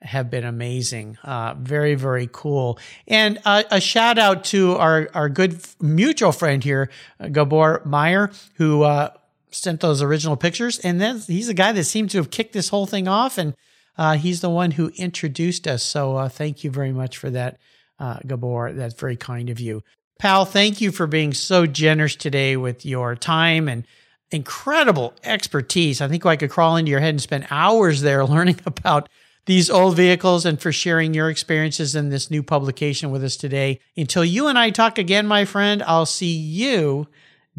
have 0.05 0.29
been 0.29 0.45
amazing. 0.45 1.17
Uh, 1.23 1.55
very, 1.57 1.95
very 1.95 2.29
cool. 2.31 2.79
And 3.07 3.39
uh, 3.45 3.63
a 3.71 3.81
shout 3.81 4.17
out 4.17 4.43
to 4.45 4.75
our, 4.75 5.09
our 5.13 5.29
good 5.29 5.59
mutual 5.81 6.31
friend 6.31 6.63
here, 6.63 6.89
Gabor 7.31 7.81
Meyer, 7.85 8.31
who 8.55 8.83
uh, 8.83 9.11
sent 9.51 9.81
those 9.81 10.01
original 10.01 10.37
pictures. 10.37 10.79
And 10.79 11.01
then 11.01 11.19
he's 11.19 11.47
the 11.47 11.53
guy 11.53 11.71
that 11.71 11.83
seemed 11.85 12.11
to 12.11 12.17
have 12.17 12.29
kicked 12.29 12.53
this 12.53 12.69
whole 12.69 12.85
thing 12.85 13.07
off. 13.07 13.37
And 13.37 13.55
uh, 13.97 14.17
he's 14.17 14.41
the 14.41 14.49
one 14.49 14.71
who 14.71 14.91
introduced 14.95 15.67
us. 15.67 15.83
So 15.83 16.15
uh, 16.17 16.29
thank 16.29 16.63
you 16.63 16.71
very 16.71 16.91
much 16.91 17.17
for 17.17 17.29
that, 17.31 17.57
uh, 17.99 18.19
Gabor. 18.25 18.73
That's 18.73 18.95
very 18.95 19.15
kind 19.15 19.49
of 19.49 19.59
you. 19.59 19.83
Pal, 20.19 20.45
thank 20.45 20.79
you 20.79 20.91
for 20.91 21.07
being 21.07 21.33
so 21.33 21.65
generous 21.65 22.15
today 22.15 22.55
with 22.55 22.85
your 22.85 23.15
time 23.15 23.67
and 23.67 23.85
incredible 24.31 25.13
expertise. 25.23 26.01
I 26.01 26.07
think 26.07 26.25
I 26.25 26.35
could 26.35 26.49
crawl 26.49 26.77
into 26.77 26.91
your 26.91 26.99
head 26.99 27.09
and 27.09 27.21
spend 27.21 27.47
hours 27.49 28.01
there 28.01 28.25
learning 28.25 28.59
about 28.65 29.09
these 29.45 29.69
old 29.69 29.95
vehicles 29.95 30.45
and 30.45 30.59
for 30.59 30.71
sharing 30.71 31.13
your 31.13 31.29
experiences 31.29 31.95
in 31.95 32.09
this 32.09 32.31
new 32.31 32.41
publication 32.43 33.11
with 33.11 33.23
us 33.23 33.35
today. 33.37 33.79
Until 33.95 34.25
you 34.25 34.47
and 34.47 34.57
I 34.57 34.71
talk 34.71 34.97
again, 34.97 35.27
my 35.27 35.45
friend, 35.45 35.83
I'll 35.83 36.05
see 36.05 36.35
you 36.35 37.07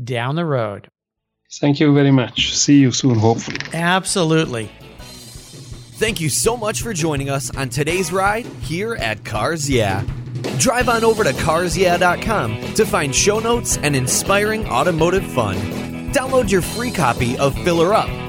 down 0.03 0.35
the 0.35 0.45
road. 0.45 0.89
Thank 1.53 1.81
you 1.81 1.95
very 1.95 2.11
much. 2.11 2.55
See 2.55 2.81
you 2.81 2.91
soon, 2.93 3.19
hopefully. 3.19 3.59
Absolutely. 3.73 4.71
Thank 5.99 6.21
you 6.21 6.29
so 6.29 6.57
much 6.57 6.83
for 6.83 6.93
joining 6.93 7.31
us 7.31 7.55
on 7.57 7.71
today's 7.71 8.13
ride 8.13 8.45
here 8.61 8.97
at 8.97 9.25
Cars 9.25 9.71
Yeah. 9.71 10.05
Drive 10.59 10.89
on 10.89 11.05
over 11.05 11.25
to 11.25 11.31
carsyeah.com 11.33 12.75
to 12.75 12.85
find 12.85 13.15
show 13.15 13.39
notes 13.39 13.79
and 13.79 13.97
inspiring 13.97 14.67
automotive 14.67 15.27
fun. 15.33 15.57
Download 16.13 16.51
your 16.51 16.61
free 16.63 16.91
copy 16.91 17.39
of 17.39 17.55
Filler 17.65 17.95
Up, 17.95 18.09